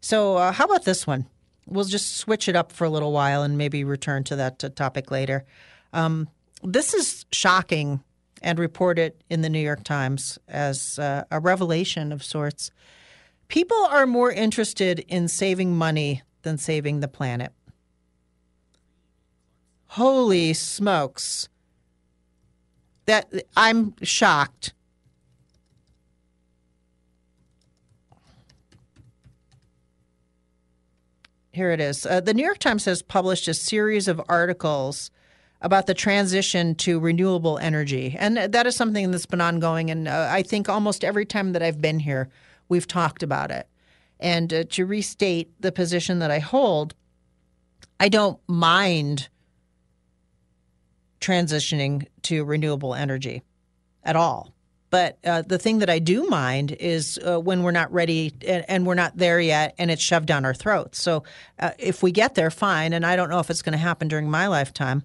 So, 0.00 0.36
uh, 0.36 0.52
how 0.52 0.64
about 0.64 0.84
this 0.84 1.06
one? 1.06 1.26
We'll 1.66 1.84
just 1.84 2.16
switch 2.16 2.48
it 2.48 2.56
up 2.56 2.72
for 2.72 2.84
a 2.84 2.90
little 2.90 3.12
while 3.12 3.42
and 3.42 3.56
maybe 3.56 3.84
return 3.84 4.24
to 4.24 4.36
that 4.36 4.64
uh, 4.64 4.70
topic 4.70 5.10
later. 5.10 5.44
Um, 5.92 6.28
this 6.62 6.94
is 6.94 7.24
shocking 7.32 8.02
and 8.42 8.58
reported 8.58 9.14
in 9.28 9.42
the 9.42 9.48
New 9.48 9.60
York 9.60 9.84
Times 9.84 10.38
as 10.48 10.98
uh, 10.98 11.24
a 11.30 11.40
revelation 11.40 12.12
of 12.12 12.24
sorts. 12.24 12.70
People 13.48 13.76
are 13.90 14.06
more 14.06 14.30
interested 14.30 15.00
in 15.08 15.28
saving 15.28 15.76
money 15.76 16.22
than 16.42 16.56
saving 16.56 17.00
the 17.00 17.08
planet. 17.08 17.52
Holy 19.88 20.52
smokes. 20.52 21.48
That 23.06 23.32
I'm 23.56 23.94
shocked. 24.02 24.72
Here 31.52 31.72
it 31.72 31.80
is. 31.80 32.06
Uh, 32.06 32.20
the 32.20 32.32
New 32.32 32.44
York 32.44 32.58
Times 32.58 32.84
has 32.84 33.02
published 33.02 33.48
a 33.48 33.54
series 33.54 34.06
of 34.06 34.22
articles 34.28 35.10
about 35.62 35.86
the 35.86 35.94
transition 35.94 36.74
to 36.74 36.98
renewable 36.98 37.58
energy. 37.58 38.16
And 38.18 38.36
that 38.36 38.66
is 38.66 38.76
something 38.76 39.10
that's 39.10 39.26
been 39.26 39.40
ongoing. 39.40 39.90
And 39.90 40.08
uh, 40.08 40.28
I 40.30 40.42
think 40.42 40.68
almost 40.68 41.04
every 41.04 41.26
time 41.26 41.52
that 41.52 41.62
I've 41.62 41.80
been 41.80 41.98
here, 41.98 42.30
we've 42.68 42.86
talked 42.86 43.22
about 43.22 43.50
it. 43.50 43.68
And 44.18 44.52
uh, 44.52 44.64
to 44.70 44.86
restate 44.86 45.50
the 45.60 45.72
position 45.72 46.18
that 46.20 46.30
I 46.30 46.38
hold, 46.38 46.94
I 47.98 48.08
don't 48.08 48.38
mind 48.46 49.28
transitioning 51.20 52.06
to 52.22 52.44
renewable 52.44 52.94
energy 52.94 53.42
at 54.02 54.16
all. 54.16 54.54
But 54.90 55.18
uh, 55.24 55.42
the 55.42 55.58
thing 55.58 55.78
that 55.78 55.90
I 55.90 56.00
do 56.00 56.26
mind 56.28 56.72
is 56.72 57.18
uh, 57.24 57.38
when 57.38 57.62
we're 57.62 57.70
not 57.70 57.92
ready 57.92 58.34
and, 58.46 58.64
and, 58.68 58.86
we're 58.86 58.94
not 58.94 59.16
there 59.16 59.40
yet 59.40 59.74
and 59.78 59.88
it's 59.88 60.02
shoved 60.02 60.26
down 60.26 60.44
our 60.44 60.52
throats. 60.52 61.00
So 61.00 61.22
uh, 61.60 61.70
if 61.78 62.02
we 62.02 62.10
get 62.10 62.34
there, 62.34 62.50
fine. 62.50 62.92
And 62.92 63.06
I 63.06 63.14
don't 63.14 63.30
know 63.30 63.38
if 63.38 63.50
it's 63.50 63.62
going 63.62 63.72
to 63.72 63.78
happen 63.78 64.08
during 64.08 64.28
my 64.28 64.48
lifetime. 64.48 65.04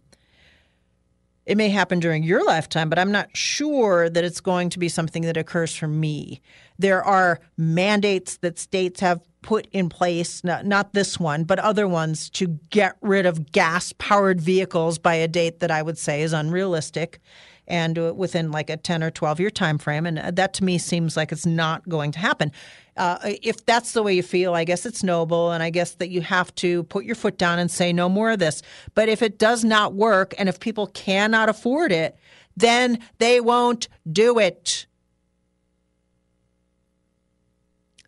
It 1.45 1.57
may 1.57 1.69
happen 1.69 1.99
during 1.99 2.23
your 2.23 2.43
lifetime, 2.43 2.89
but 2.89 2.97
I'm 2.97 3.11
not 3.11 3.35
sure 3.37 4.09
that 4.09 4.23
it's 4.23 4.41
going 4.41 4.69
to 4.71 4.79
be 4.79 4.89
something 4.89 5.23
that 5.23 5.37
occurs 5.37 5.75
for 5.75 5.87
me. 5.87 6.41
There 6.77 7.03
are 7.03 7.39
mandates 7.57 8.37
that 8.37 8.59
states 8.59 8.99
have 8.99 9.21
put 9.41 9.67
in 9.71 9.89
place, 9.89 10.43
not, 10.43 10.65
not 10.65 10.93
this 10.93 11.19
one, 11.19 11.43
but 11.43 11.59
other 11.59 11.87
ones 11.87 12.29
to 12.31 12.59
get 12.71 12.97
rid 13.01 13.25
of 13.25 13.51
gas 13.51 13.93
powered 13.99 14.41
vehicles 14.41 14.97
by 14.97 15.13
a 15.13 15.27
date 15.27 15.59
that 15.59 15.69
I 15.69 15.81
would 15.83 15.99
say 15.99 16.23
is 16.23 16.33
unrealistic 16.33 17.19
and 17.67 17.97
uh, 17.97 18.13
within 18.15 18.51
like 18.51 18.69
a 18.69 18.77
10 18.77 19.03
or 19.03 19.11
12 19.11 19.39
year 19.39 19.49
time 19.49 19.77
frame 19.77 20.05
and 20.05 20.19
uh, 20.19 20.31
that 20.31 20.53
to 20.55 20.63
me 20.63 20.77
seems 20.77 21.17
like 21.17 21.31
it's 21.31 21.45
not 21.45 21.87
going 21.87 22.11
to 22.11 22.19
happen. 22.19 22.51
Uh, 22.97 23.17
if 23.23 23.65
that's 23.65 23.91
the 23.91 24.01
way 24.01 24.13
you 24.13 24.23
feel 24.23 24.53
i 24.53 24.63
guess 24.63 24.85
it's 24.85 25.03
noble 25.03 25.51
and 25.51 25.61
i 25.61 25.69
guess 25.69 25.95
that 25.95 26.09
you 26.09 26.21
have 26.21 26.53
to 26.55 26.83
put 26.83 27.03
your 27.03 27.15
foot 27.15 27.37
down 27.37 27.59
and 27.59 27.69
say 27.69 27.91
no 27.91 28.07
more 28.07 28.31
of 28.31 28.39
this. 28.39 28.61
But 28.93 29.09
if 29.09 29.21
it 29.21 29.37
does 29.37 29.63
not 29.63 29.93
work 29.93 30.33
and 30.37 30.47
if 30.47 30.59
people 30.59 30.87
cannot 30.87 31.49
afford 31.49 31.91
it 31.91 32.17
then 32.57 32.99
they 33.17 33.41
won't 33.41 33.87
do 34.11 34.39
it 34.39 34.85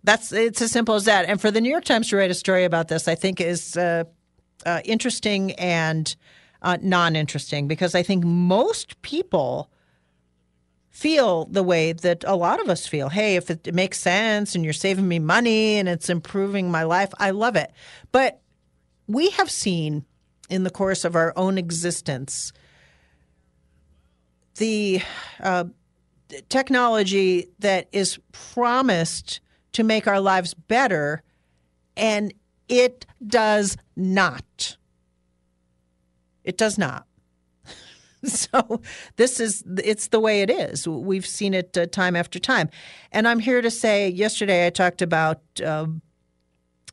that's 0.07 0.31
it's 0.31 0.61
as 0.61 0.71
simple 0.71 0.95
as 0.95 1.05
that 1.05 1.25
and 1.25 1.39
for 1.39 1.51
the 1.51 1.61
new 1.61 1.69
york 1.69 1.85
times 1.85 2.09
to 2.09 2.17
write 2.17 2.31
a 2.31 2.33
story 2.33 2.63
about 2.63 2.87
this 2.87 3.07
i 3.07 3.15
think 3.15 3.39
is 3.39 3.75
uh, 3.77 4.03
uh, 4.65 4.81
interesting 4.85 5.51
and 5.53 6.15
uh, 6.61 6.77
non 6.81 7.15
interesting 7.15 7.67
because 7.67 7.95
I 7.95 8.03
think 8.03 8.23
most 8.23 9.01
people 9.01 9.69
feel 10.89 11.45
the 11.45 11.63
way 11.63 11.93
that 11.93 12.23
a 12.25 12.35
lot 12.35 12.59
of 12.59 12.69
us 12.69 12.87
feel. 12.87 13.09
Hey, 13.09 13.35
if 13.35 13.49
it, 13.49 13.67
it 13.67 13.75
makes 13.75 13.99
sense 13.99 14.55
and 14.55 14.63
you're 14.63 14.73
saving 14.73 15.07
me 15.07 15.19
money 15.19 15.77
and 15.77 15.87
it's 15.87 16.09
improving 16.09 16.71
my 16.71 16.83
life, 16.83 17.11
I 17.19 17.29
love 17.29 17.55
it. 17.55 17.71
But 18.11 18.41
we 19.05 19.29
have 19.31 19.51
seen 19.51 20.05
in 20.49 20.63
the 20.63 20.69
course 20.69 21.05
of 21.05 21.15
our 21.15 21.33
own 21.35 21.57
existence 21.57 22.51
the 24.55 25.01
uh, 25.39 25.65
technology 26.49 27.49
that 27.59 27.87
is 27.91 28.17
promised 28.31 29.39
to 29.77 29.83
make 29.83 30.07
our 30.07 30.19
lives 30.19 30.55
better, 30.55 31.21
and 31.95 32.33
it 32.67 33.05
does 33.27 33.77
not. 33.95 34.75
It 36.43 36.57
does 36.57 36.79
not. 36.79 37.05
so 38.23 38.81
this 39.17 39.39
is 39.39 39.63
it's 39.77 40.07
the 40.07 40.19
way 40.19 40.41
it 40.41 40.49
is. 40.49 40.87
We've 40.87 41.27
seen 41.27 41.53
it 41.53 41.77
uh, 41.77 41.85
time 41.85 42.15
after 42.15 42.39
time, 42.39 42.71
and 43.11 43.27
I'm 43.27 43.37
here 43.37 43.61
to 43.61 43.69
say. 43.69 44.09
Yesterday, 44.09 44.65
I 44.65 44.71
talked 44.71 45.03
about 45.03 45.41
uh, 45.63 45.85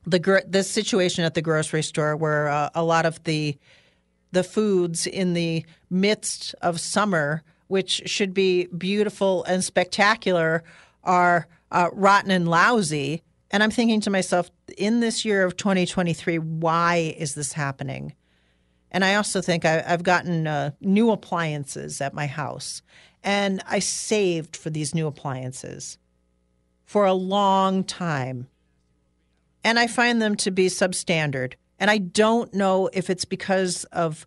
the 0.05 0.45
this 0.47 0.69
situation 0.71 1.25
at 1.25 1.33
the 1.33 1.41
grocery 1.41 1.83
store 1.83 2.15
where 2.17 2.49
uh, 2.49 2.69
a 2.75 2.85
lot 2.85 3.07
of 3.07 3.25
the 3.25 3.57
the 4.33 4.45
foods 4.45 5.07
in 5.07 5.33
the 5.33 5.65
midst 5.89 6.55
of 6.61 6.79
summer, 6.79 7.43
which 7.69 8.03
should 8.05 8.35
be 8.35 8.67
beautiful 8.77 9.43
and 9.45 9.65
spectacular, 9.65 10.63
are 11.05 11.47
uh, 11.71 11.91
rotten 11.93 12.31
and 12.31 12.49
lousy. 12.49 13.23
And 13.51 13.63
I'm 13.63 13.71
thinking 13.71 14.01
to 14.03 14.11
myself, 14.11 14.51
in 14.77 15.01
this 15.01 15.25
year 15.25 15.45
of 15.45 15.57
2023, 15.57 16.39
why 16.39 17.15
is 17.17 17.35
this 17.35 17.53
happening? 17.53 18.15
And 18.91 19.05
I 19.05 19.17
also 19.17 19.41
think 19.41 19.65
I, 19.65 19.83
have 19.83 20.03
gotten 20.03 20.47
uh, 20.47 20.71
new 20.81 21.11
appliances 21.11 22.01
at 22.01 22.15
my 22.15 22.27
house. 22.27 22.83
And 23.23 23.63
I 23.67 23.79
saved 23.79 24.57
for 24.57 24.71
these 24.71 24.95
new 24.95 25.07
appliances 25.07 25.99
for 26.85 27.05
a 27.05 27.13
long 27.13 27.83
time. 27.83 28.49
And 29.65 29.79
I 29.79 29.87
find 29.87 30.21
them 30.21 30.37
to 30.37 30.51
be 30.51 30.67
substandard. 30.67 31.55
And 31.79 31.91
I 31.91 31.99
don't 31.99 32.55
know 32.55 32.89
if 32.93 33.11
it's 33.11 33.25
because 33.25 33.85
of 33.85 34.27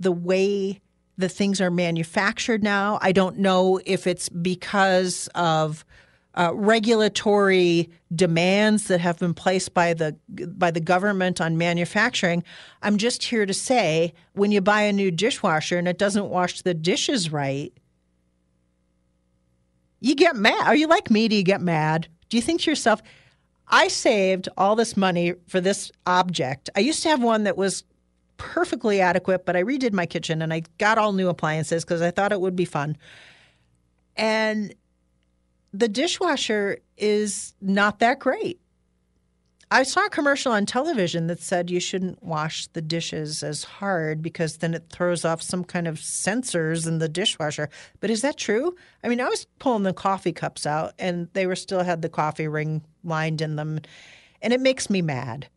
the 0.00 0.12
way 0.12 0.80
the 1.16 1.28
things 1.28 1.60
are 1.60 1.70
manufactured 1.70 2.62
now. 2.62 2.98
I 3.02 3.12
don't 3.12 3.38
know 3.38 3.80
if 3.84 4.06
it's 4.06 4.28
because 4.28 5.28
of 5.34 5.84
uh, 6.38 6.54
regulatory 6.54 7.90
demands 8.14 8.84
that 8.84 9.00
have 9.00 9.18
been 9.18 9.34
placed 9.34 9.74
by 9.74 9.92
the 9.92 10.16
by 10.56 10.70
the 10.70 10.80
government 10.80 11.40
on 11.40 11.58
manufacturing. 11.58 12.44
I'm 12.80 12.96
just 12.96 13.24
here 13.24 13.44
to 13.44 13.52
say, 13.52 14.14
when 14.34 14.52
you 14.52 14.60
buy 14.60 14.82
a 14.82 14.92
new 14.92 15.10
dishwasher 15.10 15.76
and 15.78 15.88
it 15.88 15.98
doesn't 15.98 16.28
wash 16.28 16.62
the 16.62 16.74
dishes 16.74 17.32
right, 17.32 17.72
you 20.00 20.14
get 20.14 20.36
mad. 20.36 20.66
Are 20.66 20.76
you 20.76 20.86
like 20.86 21.10
me? 21.10 21.26
Do 21.26 21.34
you 21.34 21.42
get 21.42 21.60
mad? 21.60 22.06
Do 22.28 22.36
you 22.36 22.42
think 22.42 22.60
to 22.62 22.70
yourself, 22.70 23.02
I 23.66 23.88
saved 23.88 24.48
all 24.56 24.76
this 24.76 24.96
money 24.96 25.34
for 25.48 25.60
this 25.60 25.90
object. 26.06 26.70
I 26.76 26.80
used 26.80 27.02
to 27.02 27.08
have 27.08 27.22
one 27.22 27.44
that 27.44 27.56
was 27.56 27.82
perfectly 28.36 29.00
adequate, 29.00 29.44
but 29.44 29.56
I 29.56 29.64
redid 29.64 29.92
my 29.92 30.06
kitchen 30.06 30.40
and 30.40 30.54
I 30.54 30.62
got 30.78 30.98
all 30.98 31.12
new 31.12 31.28
appliances 31.28 31.84
because 31.84 32.00
I 32.00 32.12
thought 32.12 32.30
it 32.30 32.40
would 32.40 32.54
be 32.54 32.64
fun. 32.64 32.96
And 34.16 34.72
the 35.72 35.88
dishwasher 35.88 36.78
is 36.96 37.54
not 37.60 37.98
that 37.98 38.18
great. 38.18 38.60
I 39.70 39.82
saw 39.82 40.06
a 40.06 40.10
commercial 40.10 40.52
on 40.52 40.64
television 40.64 41.26
that 41.26 41.40
said 41.40 41.68
you 41.68 41.78
shouldn't 41.78 42.22
wash 42.22 42.68
the 42.68 42.80
dishes 42.80 43.42
as 43.42 43.64
hard 43.64 44.22
because 44.22 44.56
then 44.56 44.72
it 44.72 44.88
throws 44.90 45.26
off 45.26 45.42
some 45.42 45.62
kind 45.62 45.86
of 45.86 45.96
sensors 45.96 46.86
in 46.86 46.98
the 46.98 47.08
dishwasher. 47.08 47.68
But 48.00 48.08
is 48.08 48.22
that 48.22 48.38
true? 48.38 48.74
I 49.04 49.08
mean, 49.08 49.20
I 49.20 49.28
was 49.28 49.46
pulling 49.58 49.82
the 49.82 49.92
coffee 49.92 50.32
cups 50.32 50.64
out 50.64 50.94
and 50.98 51.28
they 51.34 51.46
were 51.46 51.56
still 51.56 51.82
had 51.82 52.00
the 52.00 52.08
coffee 52.08 52.48
ring 52.48 52.82
lined 53.04 53.42
in 53.42 53.56
them, 53.56 53.80
and 54.40 54.54
it 54.54 54.60
makes 54.60 54.88
me 54.88 55.02
mad. 55.02 55.48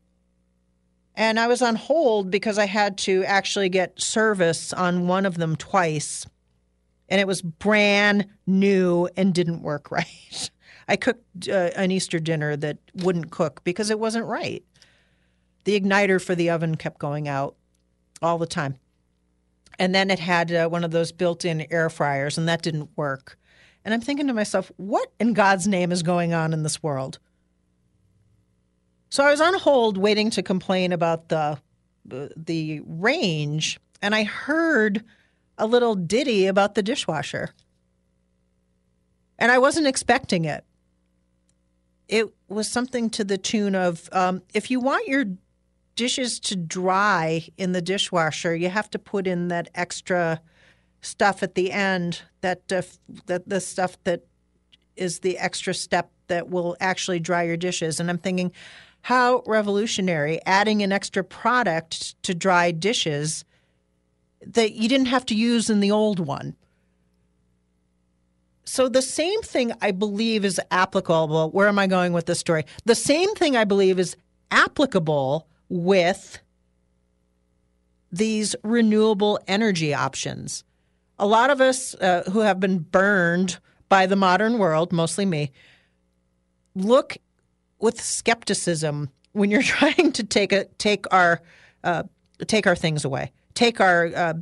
And 1.16 1.40
I 1.40 1.48
was 1.48 1.62
on 1.62 1.76
hold 1.76 2.30
because 2.30 2.58
I 2.58 2.66
had 2.66 2.98
to 3.00 3.24
actually 3.24 3.70
get 3.70 4.02
service 4.02 4.74
on 4.74 5.08
one 5.08 5.26
of 5.26 5.38
them 5.38 5.56
twice 5.56 6.26
and 7.12 7.20
it 7.20 7.28
was 7.28 7.42
brand 7.42 8.26
new 8.48 9.08
and 9.18 9.34
didn't 9.36 9.62
work 9.62 9.92
right. 9.92 10.50
I 10.88 10.96
cooked 10.96 11.48
uh, 11.48 11.70
an 11.76 11.92
Easter 11.92 12.20
dinner 12.20 12.56
that 12.58 12.78
wouldn't 12.96 13.30
cook 13.30 13.64
because 13.64 13.92
it 13.92 14.00
wasn't 14.00 14.26
right. 14.26 14.64
The 15.66 15.80
igniter 15.80 16.24
for 16.24 16.34
the 16.34 16.50
oven 16.50 16.76
kept 16.76 16.98
going 16.98 17.28
out 17.28 17.56
all 18.22 18.40
the 18.40 18.48
time. 18.48 18.78
And 19.78 19.94
then 19.94 20.10
it 20.10 20.20
had 20.20 20.52
uh, 20.52 20.70
one 20.70 20.84
of 20.84 20.92
those 20.92 21.12
built 21.12 21.46
in 21.46 21.68
air 21.72 21.90
fryers, 21.90 22.38
and 22.38 22.48
that 22.48 22.62
didn't 22.62 22.90
work. 22.96 23.38
And 23.84 23.94
I'm 23.94 24.02
thinking 24.02 24.28
to 24.28 24.34
myself, 24.34 24.72
what 24.78 25.12
in 25.20 25.34
God's 25.34 25.68
name 25.68 25.92
is 25.92 26.04
going 26.04 26.34
on 26.34 26.54
in 26.54 26.64
this 26.64 26.84
world? 26.84 27.20
So 29.10 29.24
I 29.24 29.32
was 29.32 29.42
on 29.42 29.54
hold 29.56 29.98
waiting 29.98 30.30
to 30.32 30.44
complain 30.44 30.92
about 30.92 31.30
the 31.30 31.60
the 32.06 32.82
range, 32.86 33.80
and 34.02 34.16
I 34.16 34.24
heard 34.24 35.04
a 35.62 35.68
little 35.68 35.94
ditty 35.94 36.48
about 36.48 36.74
the 36.74 36.82
dishwasher. 36.82 37.52
And 39.38 39.52
I 39.52 39.60
wasn't 39.60 39.86
expecting 39.86 40.46
it. 40.46 40.66
It 42.08 42.34
was 42.50 42.68
something 42.68 43.12
to 43.12 43.24
the 43.24 43.38
tune 43.38 43.76
of 43.76 44.10
um, 44.12 44.42
if 44.56 44.72
you 44.72 44.80
want 44.80 45.08
your 45.08 45.26
dishes 45.96 46.40
to 46.40 46.56
dry 46.56 47.48
in 47.58 47.74
the 47.74 47.82
dishwasher, 47.82 48.56
you 48.56 48.70
have 48.70 48.90
to 48.90 49.00
put 49.00 49.28
in 49.28 49.50
that 49.50 49.70
extra 49.76 50.42
stuff 51.02 51.44
at 51.44 51.54
the 51.54 51.72
end 51.72 52.24
that 52.42 52.72
uh, 52.74 52.82
that 53.28 53.48
the 53.48 53.62
stuff 53.62 53.98
that 54.04 54.26
is 54.96 55.20
the 55.20 55.38
extra 55.38 55.76
step 55.76 56.12
that 56.26 56.50
will 56.50 56.76
actually 56.80 57.20
dry 57.20 57.44
your 57.44 57.58
dishes. 57.58 58.00
And 58.00 58.10
I'm 58.10 58.18
thinking, 58.18 58.52
how 59.04 59.44
revolutionary 59.46 60.40
adding 60.48 60.82
an 60.82 60.92
extra 60.92 61.24
product 61.24 62.22
to 62.24 62.34
dry 62.34 62.72
dishes 62.72 63.46
that 64.46 64.74
you 64.74 64.90
didn't 64.90 65.08
have 65.08 65.26
to 65.28 65.36
use 65.36 65.70
in 65.70 65.80
the 65.80 65.92
old 65.92 66.20
one. 66.20 66.56
So 68.64 68.88
the 68.88 69.02
same 69.02 69.42
thing 69.42 69.74
I 69.82 69.92
believe 69.92 70.46
is 70.46 70.60
applicable. 70.72 71.52
Where 71.52 71.68
am 71.68 71.80
I 71.80 71.88
going 71.88 72.14
with 72.14 72.26
this 72.26 72.40
story? 72.40 72.66
The 72.86 72.96
same 72.96 73.34
thing 73.36 73.58
I 73.58 73.64
believe 73.64 74.00
is 74.00 74.16
applicable 74.50 75.48
with 75.70 76.40
these 78.12 78.56
renewable 78.64 79.40
energy 79.48 79.94
options. 79.94 80.64
A 81.20 81.28
lot 81.28 81.50
of 81.50 81.62
us 81.62 81.96
uh, 81.96 82.24
who 82.32 82.40
have 82.40 82.60
been 82.60 82.80
burned 82.80 83.60
by 83.90 84.06
the 84.06 84.16
modern 84.16 84.58
world, 84.58 84.92
mostly 84.92 85.26
me, 85.26 85.52
look 86.76 87.18
with 87.80 88.00
skepticism 88.00 89.10
when 89.34 89.52
you're 89.52 89.62
trying 89.64 90.12
to 90.14 90.24
take 90.24 90.52
a 90.52 90.66
take 90.78 91.06
our 91.12 91.42
uh, 91.84 92.04
take 92.48 92.68
our 92.68 92.76
things 92.76 93.04
away 93.06 93.32
take 93.54 93.80
our 93.80 94.08
uh, 94.16 94.34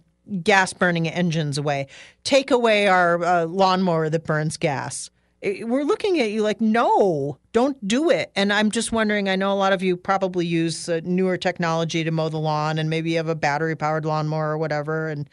gas 0.43 0.73
burning 0.73 1.07
engines 1.07 1.57
away, 1.57 1.87
take 2.23 2.51
away 2.51 2.87
our 2.87 3.23
uh, 3.23 3.45
lawnmower 3.45 4.09
that 4.09 4.25
burns 4.25 4.57
gas. 4.57 5.09
We're 5.41 5.83
looking 5.83 6.19
at 6.19 6.31
you 6.31 6.41
like, 6.41 6.59
no, 6.59 7.37
don't 7.53 7.87
do 7.87 8.09
it. 8.09 8.29
And 8.35 8.51
I'm 8.51 8.71
just 8.71 8.91
wondering 8.91 9.29
I 9.29 9.37
know 9.37 9.53
a 9.53 9.55
lot 9.55 9.71
of 9.71 9.81
you 9.81 9.95
probably 9.95 10.45
use 10.45 10.89
uh, 10.89 10.99
newer 11.03 11.37
technology 11.37 12.03
to 12.03 12.11
mow 12.11 12.27
the 12.27 12.37
lawn, 12.37 12.77
and 12.77 12.89
maybe 12.89 13.11
you 13.11 13.17
have 13.17 13.29
a 13.29 13.35
battery 13.35 13.75
powered 13.75 14.05
lawnmower 14.05 14.51
or 14.51 14.57
whatever, 14.57 15.07
and 15.07 15.29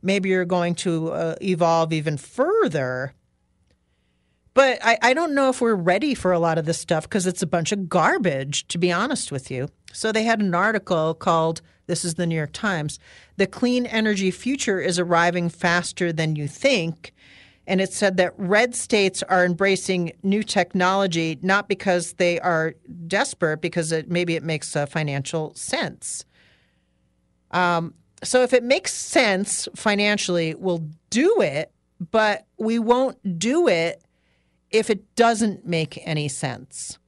maybe 0.00 0.28
you're 0.28 0.44
going 0.44 0.76
to 0.76 1.10
uh, 1.12 1.34
evolve 1.42 1.92
even 1.92 2.16
further. 2.16 3.14
But 4.54 4.78
I, 4.82 4.98
I 5.02 5.14
don't 5.14 5.34
know 5.34 5.50
if 5.50 5.60
we're 5.60 5.74
ready 5.74 6.14
for 6.14 6.32
a 6.32 6.38
lot 6.38 6.58
of 6.58 6.64
this 6.64 6.80
stuff 6.80 7.04
because 7.04 7.26
it's 7.26 7.42
a 7.42 7.46
bunch 7.46 7.70
of 7.70 7.88
garbage, 7.88 8.66
to 8.68 8.78
be 8.78 8.90
honest 8.90 9.30
with 9.30 9.50
you. 9.50 9.68
So 9.92 10.10
they 10.10 10.24
had 10.24 10.40
an 10.40 10.54
article 10.54 11.14
called 11.14 11.62
This 11.88 12.04
is 12.04 12.14
the 12.14 12.26
New 12.26 12.36
York 12.36 12.52
Times. 12.52 13.00
The 13.38 13.46
clean 13.46 13.86
energy 13.86 14.30
future 14.30 14.78
is 14.78 14.98
arriving 14.98 15.48
faster 15.48 16.12
than 16.12 16.36
you 16.36 16.46
think. 16.46 17.12
And 17.66 17.80
it 17.80 17.92
said 17.92 18.16
that 18.18 18.34
red 18.36 18.74
states 18.74 19.22
are 19.24 19.44
embracing 19.44 20.12
new 20.22 20.42
technology 20.42 21.38
not 21.42 21.68
because 21.68 22.12
they 22.14 22.38
are 22.40 22.74
desperate, 23.06 23.60
because 23.60 23.90
it, 23.90 24.08
maybe 24.08 24.36
it 24.36 24.42
makes 24.42 24.76
uh, 24.76 24.86
financial 24.86 25.54
sense. 25.54 26.24
Um, 27.50 27.94
so 28.22 28.42
if 28.42 28.52
it 28.52 28.62
makes 28.62 28.92
sense 28.92 29.68
financially, 29.74 30.54
we'll 30.54 30.86
do 31.10 31.40
it, 31.40 31.72
but 32.10 32.46
we 32.58 32.78
won't 32.78 33.38
do 33.38 33.68
it 33.68 34.02
if 34.70 34.90
it 34.90 35.14
doesn't 35.14 35.66
make 35.66 36.00
any 36.06 36.28
sense. 36.28 36.98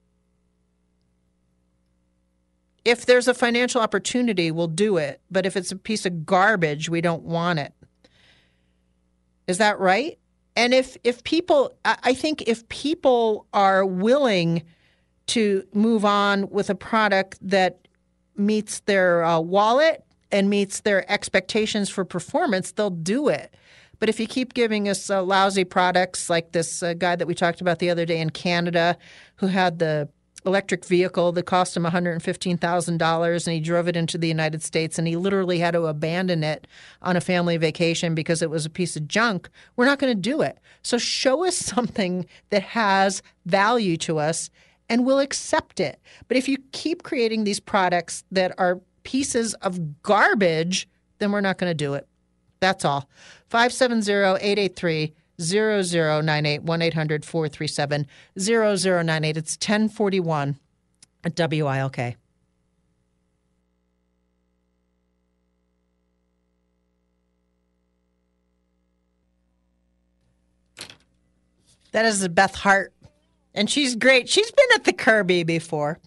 If 2.90 3.06
there's 3.06 3.28
a 3.28 3.34
financial 3.34 3.80
opportunity, 3.80 4.50
we'll 4.50 4.66
do 4.66 4.96
it, 4.96 5.20
but 5.30 5.46
if 5.46 5.56
it's 5.56 5.70
a 5.70 5.76
piece 5.76 6.04
of 6.06 6.26
garbage, 6.26 6.88
we 6.88 7.00
don't 7.00 7.22
want 7.22 7.60
it. 7.60 7.72
Is 9.46 9.58
that 9.58 9.78
right? 9.78 10.18
And 10.56 10.74
if 10.74 10.96
if 11.04 11.22
people, 11.22 11.72
I 11.84 12.14
think 12.14 12.42
if 12.48 12.68
people 12.68 13.46
are 13.52 13.86
willing 13.86 14.64
to 15.28 15.64
move 15.72 16.04
on 16.04 16.50
with 16.50 16.68
a 16.68 16.74
product 16.74 17.38
that 17.42 17.86
meets 18.36 18.80
their 18.80 19.22
uh, 19.22 19.38
wallet 19.38 20.04
and 20.32 20.50
meets 20.50 20.80
their 20.80 21.08
expectations 21.08 21.88
for 21.90 22.04
performance, 22.04 22.72
they'll 22.72 22.90
do 22.90 23.28
it. 23.28 23.54
But 24.00 24.08
if 24.08 24.18
you 24.18 24.26
keep 24.26 24.52
giving 24.52 24.88
us 24.88 25.10
uh, 25.10 25.22
lousy 25.22 25.62
products 25.62 26.28
like 26.28 26.50
this 26.50 26.82
uh, 26.82 26.94
guy 26.94 27.14
that 27.14 27.28
we 27.28 27.36
talked 27.36 27.60
about 27.60 27.78
the 27.78 27.90
other 27.90 28.04
day 28.04 28.20
in 28.20 28.30
Canada 28.30 28.98
who 29.36 29.46
had 29.46 29.78
the 29.78 30.08
electric 30.46 30.84
vehicle 30.84 31.32
that 31.32 31.44
cost 31.44 31.76
him 31.76 31.84
$115,000 31.84 33.46
and 33.46 33.54
he 33.54 33.60
drove 33.60 33.88
it 33.88 33.96
into 33.96 34.18
the 34.18 34.28
United 34.28 34.62
States 34.62 34.98
and 34.98 35.06
he 35.06 35.16
literally 35.16 35.58
had 35.58 35.72
to 35.72 35.86
abandon 35.86 36.42
it 36.42 36.66
on 37.02 37.16
a 37.16 37.20
family 37.20 37.56
vacation 37.56 38.14
because 38.14 38.42
it 38.42 38.50
was 38.50 38.64
a 38.64 38.70
piece 38.70 38.96
of 38.96 39.06
junk, 39.06 39.48
we're 39.76 39.84
not 39.84 39.98
going 39.98 40.14
to 40.14 40.20
do 40.20 40.40
it. 40.42 40.58
So 40.82 40.98
show 40.98 41.44
us 41.44 41.56
something 41.74 42.26
that 42.50 42.62
has 42.62 43.22
value 43.46 43.96
to 43.98 44.18
us 44.18 44.50
and 44.88 45.06
we'll 45.06 45.20
accept 45.20 45.78
it. 45.80 46.00
But 46.26 46.36
if 46.36 46.48
you 46.48 46.58
keep 46.72 47.02
creating 47.02 47.44
these 47.44 47.60
products 47.60 48.24
that 48.32 48.52
are 48.58 48.80
pieces 49.04 49.54
of 49.54 50.02
garbage, 50.02 50.88
then 51.18 51.32
we're 51.32 51.40
not 51.40 51.58
going 51.58 51.70
to 51.70 51.74
do 51.74 51.94
it. 51.94 52.08
That's 52.60 52.84
all. 52.84 53.08
570 53.48 54.12
883 54.12 55.14
0098 55.40 56.62
1 56.62 56.82
800 56.82 57.24
437 57.24 58.06
0098. 58.38 59.36
It's 59.36 59.54
1041 59.54 60.58
at 61.24 61.36
WILK. 61.36 62.16
That 71.92 72.04
is 72.04 72.26
Beth 72.28 72.54
Hart. 72.54 72.92
And 73.52 73.68
she's 73.68 73.96
great. 73.96 74.28
She's 74.28 74.50
been 74.50 74.66
at 74.76 74.84
the 74.84 74.92
Kirby 74.92 75.42
before. 75.42 75.98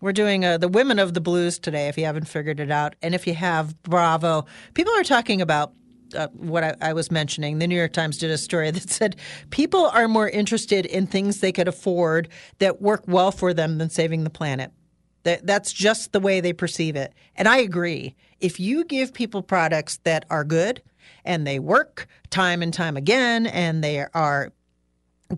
We're 0.00 0.12
doing 0.12 0.44
uh, 0.44 0.58
the 0.58 0.68
Women 0.68 0.98
of 0.98 1.14
the 1.14 1.20
Blues 1.20 1.58
today, 1.58 1.88
if 1.88 1.96
you 1.96 2.04
haven't 2.04 2.26
figured 2.26 2.60
it 2.60 2.70
out. 2.70 2.94
And 3.00 3.14
if 3.14 3.26
you 3.26 3.34
have, 3.34 3.80
bravo. 3.84 4.44
People 4.74 4.92
are 4.94 5.04
talking 5.04 5.40
about 5.40 5.72
uh, 6.14 6.28
what 6.28 6.64
I, 6.64 6.74
I, 6.80 6.92
was 6.92 7.10
mentioning. 7.10 7.58
The 7.58 7.66
New 7.66 7.76
York 7.76 7.92
Times 7.92 8.18
did 8.18 8.30
a 8.30 8.38
story 8.38 8.70
that 8.70 8.88
said 8.90 9.16
people 9.50 9.86
are 9.86 10.08
more 10.08 10.28
interested 10.28 10.86
in 10.86 11.06
things 11.06 11.40
they 11.40 11.52
could 11.52 11.68
afford 11.68 12.28
that 12.58 12.80
work 12.80 13.04
well 13.06 13.32
for 13.32 13.54
them 13.54 13.78
than 13.78 13.90
saving 13.90 14.24
the 14.24 14.30
planet. 14.30 14.72
That, 15.24 15.46
that's 15.46 15.72
just 15.72 16.12
the 16.12 16.20
way 16.20 16.40
they 16.40 16.52
perceive 16.52 16.96
it. 16.96 17.14
And 17.34 17.48
I 17.48 17.58
agree. 17.58 18.14
If 18.40 18.60
you 18.60 18.84
give 18.84 19.14
people 19.14 19.42
products 19.42 19.98
that 20.04 20.26
are 20.28 20.44
good 20.44 20.82
and 21.24 21.46
they 21.46 21.58
work 21.58 22.06
time 22.30 22.62
and 22.62 22.74
time 22.74 22.96
again 22.96 23.46
and 23.46 23.82
they 23.82 24.04
are 24.12 24.52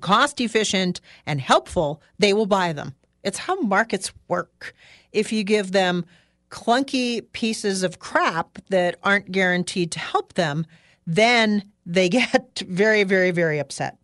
cost 0.01 0.41
efficient 0.41 1.01
and 1.25 1.41
helpful, 1.41 2.03
they 2.19 2.33
will 2.33 2.47
buy 2.47 2.73
them. 2.73 2.95
It's 3.23 3.39
how 3.39 3.61
markets 3.61 4.13
work. 4.29 4.75
If 5.13 5.33
you 5.33 5.45
give 5.45 5.73
them 5.73 6.05
clunky 6.51 7.23
pieces 7.33 7.83
of 7.83 7.99
crap 7.99 8.59
that 8.71 8.97
aren't 9.03 9.31
guaranteed 9.31 9.93
to 9.93 9.99
help 9.99 10.35
them, 10.35 10.67
then 11.07 11.71
they 11.85 12.09
get 12.11 12.63
very, 12.67 13.05
very, 13.05 13.31
very 13.31 13.59
upset. 13.59 13.99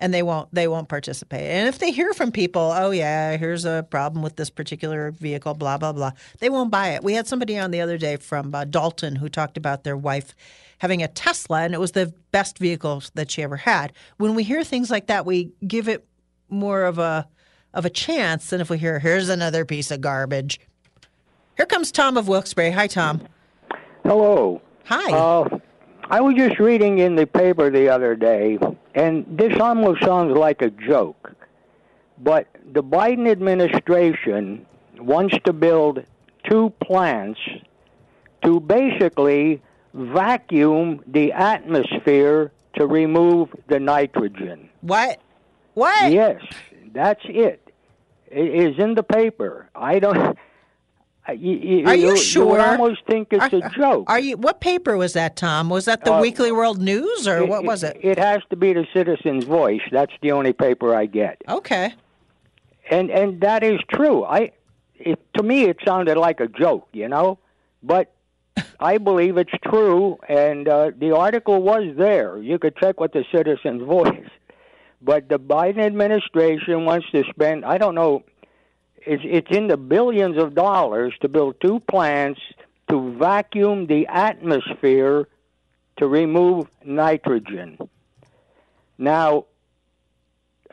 And 0.00 0.12
they 0.12 0.22
won't 0.22 0.52
they 0.52 0.68
won't 0.68 0.88
participate. 0.88 1.50
And 1.50 1.68
if 1.68 1.78
they 1.78 1.90
hear 1.90 2.12
from 2.12 2.32
people, 2.32 2.72
oh 2.74 2.90
yeah, 2.90 3.36
here's 3.36 3.64
a 3.64 3.86
problem 3.88 4.22
with 4.22 4.36
this 4.36 4.50
particular 4.50 5.12
vehicle, 5.12 5.54
blah 5.54 5.78
blah 5.78 5.92
blah, 5.92 6.10
they 6.40 6.50
won't 6.50 6.70
buy 6.70 6.88
it. 6.88 7.04
We 7.04 7.14
had 7.14 7.28
somebody 7.28 7.56
on 7.56 7.70
the 7.70 7.80
other 7.80 7.96
day 7.96 8.16
from 8.16 8.54
uh, 8.54 8.64
Dalton 8.64 9.16
who 9.16 9.28
talked 9.28 9.56
about 9.56 9.84
their 9.84 9.96
wife 9.96 10.34
having 10.78 11.02
a 11.02 11.08
Tesla, 11.08 11.62
and 11.62 11.72
it 11.72 11.80
was 11.80 11.92
the 11.92 12.12
best 12.32 12.58
vehicle 12.58 13.02
that 13.14 13.30
she 13.30 13.42
ever 13.42 13.56
had. 13.56 13.92
When 14.18 14.34
we 14.34 14.42
hear 14.42 14.64
things 14.64 14.90
like 14.90 15.06
that, 15.06 15.24
we 15.24 15.52
give 15.66 15.88
it 15.88 16.06
more 16.50 16.84
of 16.84 16.98
a 16.98 17.26
of 17.74 17.84
a 17.84 17.90
chance 17.90 18.50
than 18.50 18.60
if 18.60 18.70
we 18.70 18.78
hear, 18.78 18.98
here's 18.98 19.28
another 19.28 19.64
piece 19.64 19.90
of 19.90 20.00
garbage. 20.00 20.60
Here 21.56 21.66
comes 21.66 21.92
Tom 21.92 22.16
of 22.16 22.26
Wilkes-Barre. 22.26 22.72
Hi, 22.72 22.86
Tom. 22.86 23.22
Hello. 24.02 24.60
Hi. 24.86 25.12
Uh, 25.12 25.58
I 26.10 26.20
was 26.20 26.34
just 26.34 26.58
reading 26.58 26.98
in 26.98 27.14
the 27.14 27.26
paper 27.26 27.70
the 27.70 27.88
other 27.88 28.16
day, 28.16 28.58
and 28.94 29.24
this 29.28 29.58
almost 29.60 30.02
sounds 30.02 30.36
like 30.36 30.62
a 30.62 30.70
joke, 30.70 31.32
but 32.18 32.48
the 32.72 32.82
Biden 32.82 33.30
administration 33.30 34.66
wants 34.98 35.36
to 35.44 35.52
build 35.52 36.04
two 36.48 36.70
plants 36.82 37.40
to 38.44 38.60
basically 38.60 39.62
vacuum 39.94 41.02
the 41.06 41.32
atmosphere 41.32 42.52
to 42.74 42.86
remove 42.86 43.48
the 43.68 43.78
nitrogen. 43.80 44.68
What? 44.82 45.20
What? 45.74 46.12
Yes, 46.12 46.42
that's 46.92 47.22
it. 47.24 47.72
It 48.26 48.54
is 48.54 48.78
in 48.78 48.94
the 48.94 49.02
paper. 49.02 49.70
I 49.74 50.00
don't. 50.00 50.36
You, 51.32 51.52
you, 51.52 51.86
are 51.86 51.94
you, 51.94 52.08
you 52.10 52.16
sure? 52.18 52.58
You 52.58 52.62
almost 52.62 53.00
think 53.06 53.28
it's 53.30 53.54
are, 53.54 53.66
a 53.66 53.70
joke. 53.70 54.10
Are 54.10 54.20
you? 54.20 54.36
What 54.36 54.60
paper 54.60 54.96
was 54.98 55.14
that, 55.14 55.36
Tom? 55.36 55.70
Was 55.70 55.86
that 55.86 56.04
the 56.04 56.12
uh, 56.12 56.20
Weekly 56.20 56.52
World 56.52 56.82
News, 56.82 57.26
or 57.26 57.38
it, 57.38 57.48
what 57.48 57.64
was 57.64 57.82
it? 57.82 57.98
It 58.02 58.18
has 58.18 58.42
to 58.50 58.56
be 58.56 58.74
the 58.74 58.86
Citizen's 58.92 59.44
Voice. 59.44 59.80
That's 59.90 60.12
the 60.20 60.32
only 60.32 60.52
paper 60.52 60.94
I 60.94 61.06
get. 61.06 61.40
Okay. 61.48 61.94
And 62.90 63.10
and 63.10 63.40
that 63.40 63.64
is 63.64 63.80
true. 63.90 64.24
I, 64.24 64.52
it, 64.96 65.18
to 65.34 65.42
me, 65.42 65.64
it 65.64 65.78
sounded 65.82 66.18
like 66.18 66.40
a 66.40 66.46
joke, 66.46 66.88
you 66.92 67.08
know, 67.08 67.38
but 67.82 68.12
I 68.80 68.98
believe 68.98 69.38
it's 69.38 69.54
true. 69.64 70.18
And 70.28 70.68
uh, 70.68 70.90
the 70.98 71.16
article 71.16 71.62
was 71.62 71.94
there. 71.96 72.36
You 72.36 72.58
could 72.58 72.76
check 72.76 73.00
with 73.00 73.12
the 73.12 73.24
Citizen's 73.32 73.82
Voice. 73.82 74.28
But 75.00 75.28
the 75.28 75.38
Biden 75.38 75.80
administration 75.80 76.86
wants 76.86 77.10
to 77.12 77.24
spend, 77.28 77.64
I 77.64 77.76
don't 77.76 77.94
know, 77.94 78.24
it's, 79.06 79.22
it's 79.24 79.50
in 79.50 79.68
the 79.68 79.76
billions 79.76 80.36
of 80.36 80.54
dollars 80.54 81.14
to 81.20 81.28
build 81.28 81.60
two 81.60 81.80
plants 81.80 82.40
to 82.88 83.16
vacuum 83.18 83.86
the 83.86 84.06
atmosphere 84.06 85.28
to 85.96 86.06
remove 86.06 86.68
nitrogen. 86.84 87.78
Now, 88.98 89.46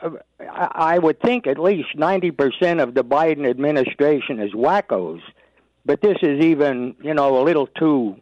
uh, 0.02 0.12
I 0.40 0.98
would 0.98 1.20
think 1.20 1.48
at 1.48 1.60
least 1.60 1.90
90% 1.96 2.82
of 2.82 2.94
the 2.94 3.04
Biden 3.04 3.50
administration 3.50 4.40
is 4.40 4.52
wackos, 4.54 5.22
but 5.86 6.02
this 6.02 6.18
is 6.22 6.44
even, 6.44 6.96
you 7.02 7.14
know, 7.14 7.40
a 7.40 7.44
little 7.44 7.68
too 7.68 8.18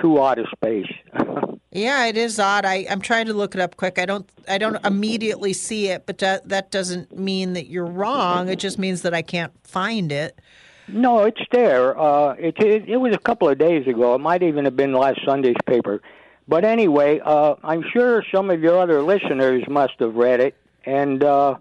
too 0.00 0.18
odd 0.18 0.38
of 0.38 0.46
space. 0.54 0.92
Yeah, 1.72 2.06
it 2.06 2.16
is 2.16 2.40
odd. 2.40 2.64
I, 2.64 2.84
I'm 2.90 3.00
trying 3.00 3.26
to 3.26 3.32
look 3.32 3.54
it 3.54 3.60
up 3.60 3.76
quick. 3.76 3.98
I 3.98 4.04
don't 4.04 4.28
I 4.48 4.58
don't 4.58 4.84
immediately 4.84 5.52
see 5.52 5.86
it, 5.88 6.04
but 6.04 6.18
that, 6.18 6.48
that 6.48 6.72
doesn't 6.72 7.16
mean 7.16 7.52
that 7.52 7.68
you're 7.68 7.86
wrong. 7.86 8.48
It 8.48 8.58
just 8.58 8.76
means 8.76 9.02
that 9.02 9.14
I 9.14 9.22
can't 9.22 9.52
find 9.62 10.10
it. 10.10 10.40
No, 10.88 11.22
it's 11.22 11.40
there. 11.52 11.96
Uh, 11.96 12.32
it, 12.32 12.58
it, 12.58 12.88
it 12.88 12.96
was 12.96 13.14
a 13.14 13.18
couple 13.18 13.48
of 13.48 13.58
days 13.58 13.86
ago. 13.86 14.16
It 14.16 14.18
might 14.18 14.42
even 14.42 14.64
have 14.64 14.76
been 14.76 14.92
last 14.92 15.20
Sunday's 15.24 15.54
paper. 15.66 16.02
But 16.48 16.64
anyway, 16.64 17.20
uh, 17.24 17.54
I'm 17.62 17.84
sure 17.92 18.24
some 18.34 18.50
of 18.50 18.60
your 18.60 18.80
other 18.80 19.00
listeners 19.02 19.62
must 19.68 19.92
have 20.00 20.16
read 20.16 20.40
it, 20.40 20.56
and 20.84 21.22
uh, 21.22 21.58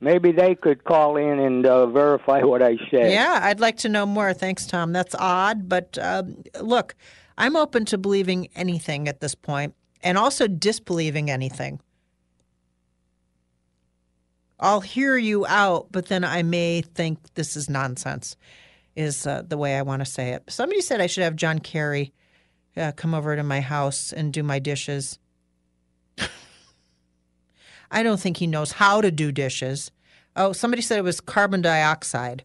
maybe 0.00 0.30
they 0.30 0.54
could 0.54 0.84
call 0.84 1.16
in 1.16 1.40
and 1.40 1.66
uh, 1.66 1.86
verify 1.86 2.42
what 2.42 2.62
I 2.62 2.76
said. 2.88 3.10
Yeah, 3.10 3.40
I'd 3.42 3.58
like 3.58 3.78
to 3.78 3.88
know 3.88 4.06
more. 4.06 4.32
Thanks, 4.32 4.64
Tom. 4.66 4.92
That's 4.92 5.16
odd, 5.18 5.68
but 5.68 5.98
uh, 5.98 6.22
look. 6.60 6.94
I'm 7.36 7.56
open 7.56 7.84
to 7.86 7.98
believing 7.98 8.48
anything 8.54 9.08
at 9.08 9.20
this 9.20 9.34
point 9.34 9.74
and 10.02 10.18
also 10.18 10.46
disbelieving 10.46 11.30
anything. 11.30 11.80
I'll 14.58 14.80
hear 14.80 15.16
you 15.16 15.44
out, 15.46 15.88
but 15.90 16.06
then 16.06 16.24
I 16.24 16.42
may 16.42 16.82
think 16.82 17.34
this 17.34 17.56
is 17.56 17.68
nonsense, 17.68 18.36
is 18.94 19.26
uh, 19.26 19.42
the 19.46 19.58
way 19.58 19.76
I 19.76 19.82
want 19.82 20.00
to 20.00 20.06
say 20.06 20.30
it. 20.30 20.44
Somebody 20.48 20.80
said 20.80 21.00
I 21.00 21.08
should 21.08 21.24
have 21.24 21.34
John 21.34 21.58
Kerry 21.58 22.12
uh, 22.76 22.92
come 22.92 23.12
over 23.12 23.34
to 23.34 23.42
my 23.42 23.60
house 23.60 24.12
and 24.12 24.32
do 24.32 24.44
my 24.44 24.60
dishes. 24.60 25.18
I 27.90 28.04
don't 28.04 28.20
think 28.20 28.36
he 28.36 28.46
knows 28.46 28.72
how 28.72 29.00
to 29.00 29.10
do 29.10 29.32
dishes. 29.32 29.90
Oh, 30.36 30.52
somebody 30.52 30.80
said 30.80 30.98
it 30.98 31.04
was 31.04 31.20
carbon 31.20 31.60
dioxide 31.60 32.44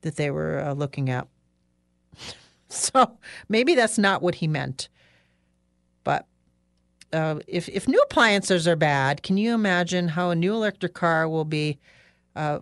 that 0.00 0.16
they 0.16 0.30
were 0.30 0.58
uh, 0.60 0.72
looking 0.72 1.08
at. 1.08 1.28
So 2.70 3.18
maybe 3.48 3.74
that's 3.74 3.96
not 3.98 4.20
what 4.22 4.36
he 4.36 4.46
meant. 4.46 4.88
But 6.04 6.26
uh, 7.12 7.40
if 7.46 7.68
if 7.68 7.88
new 7.88 7.98
appliances 8.00 8.68
are 8.68 8.76
bad, 8.76 9.22
can 9.22 9.38
you 9.38 9.54
imagine 9.54 10.08
how 10.08 10.30
a 10.30 10.34
new 10.34 10.52
electric 10.54 10.92
car 10.92 11.28
will 11.28 11.46
be 11.46 11.78
uh, 12.36 12.58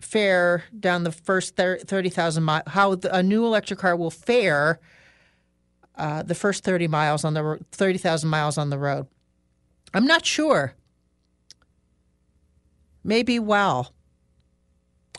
fare 0.00 0.64
down 0.78 1.04
the 1.04 1.12
first 1.12 1.56
thirty 1.56 2.10
thousand 2.10 2.42
miles? 2.42 2.64
How 2.66 2.96
the, 2.96 3.16
a 3.16 3.22
new 3.22 3.46
electric 3.46 3.78
car 3.78 3.94
will 3.96 4.10
fare 4.10 4.80
uh, 5.96 6.24
the 6.24 6.34
first 6.34 6.64
thirty 6.64 6.88
miles 6.88 7.24
on 7.24 7.34
the 7.34 7.60
thirty 7.70 7.98
thousand 7.98 8.28
miles 8.28 8.58
on 8.58 8.70
the 8.70 8.78
road? 8.78 9.06
I'm 9.92 10.06
not 10.06 10.26
sure. 10.26 10.74
Maybe 13.04 13.38
well. 13.38 13.92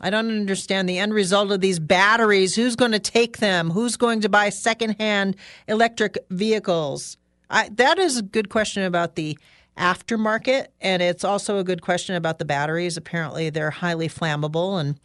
I 0.02 0.10
don't 0.10 0.30
understand 0.30 0.90
the 0.90 1.00
end 1.00 1.14
result 1.14 1.52
of 1.52 1.62
these 1.62 1.80
batteries. 1.80 2.56
Who's 2.56 2.76
going 2.76 2.92
to 2.92 3.00
take 3.00 3.38
them? 3.38 3.72
Who's 3.72 3.96
going 3.96 4.22
to 4.22 4.30
buy 4.30 4.50
secondhand 4.50 5.38
electric 5.68 6.18
vehicles? 6.30 7.18
I, 7.50 7.70
that 7.76 7.98
is 7.98 8.18
a 8.18 8.22
good 8.22 8.50
question 8.50 8.84
about 8.84 9.16
the 9.16 9.38
aftermarket, 9.78 10.68
and 10.82 11.02
it's 11.02 11.24
also 11.24 11.58
a 11.58 11.64
good 11.64 11.82
question 11.82 12.16
about 12.16 12.40
the 12.40 12.46
batteries. 12.46 12.98
Apparently, 12.98 13.50
they're 13.50 13.72
highly 13.72 14.08
flammable, 14.08 14.80
and 14.80 15.00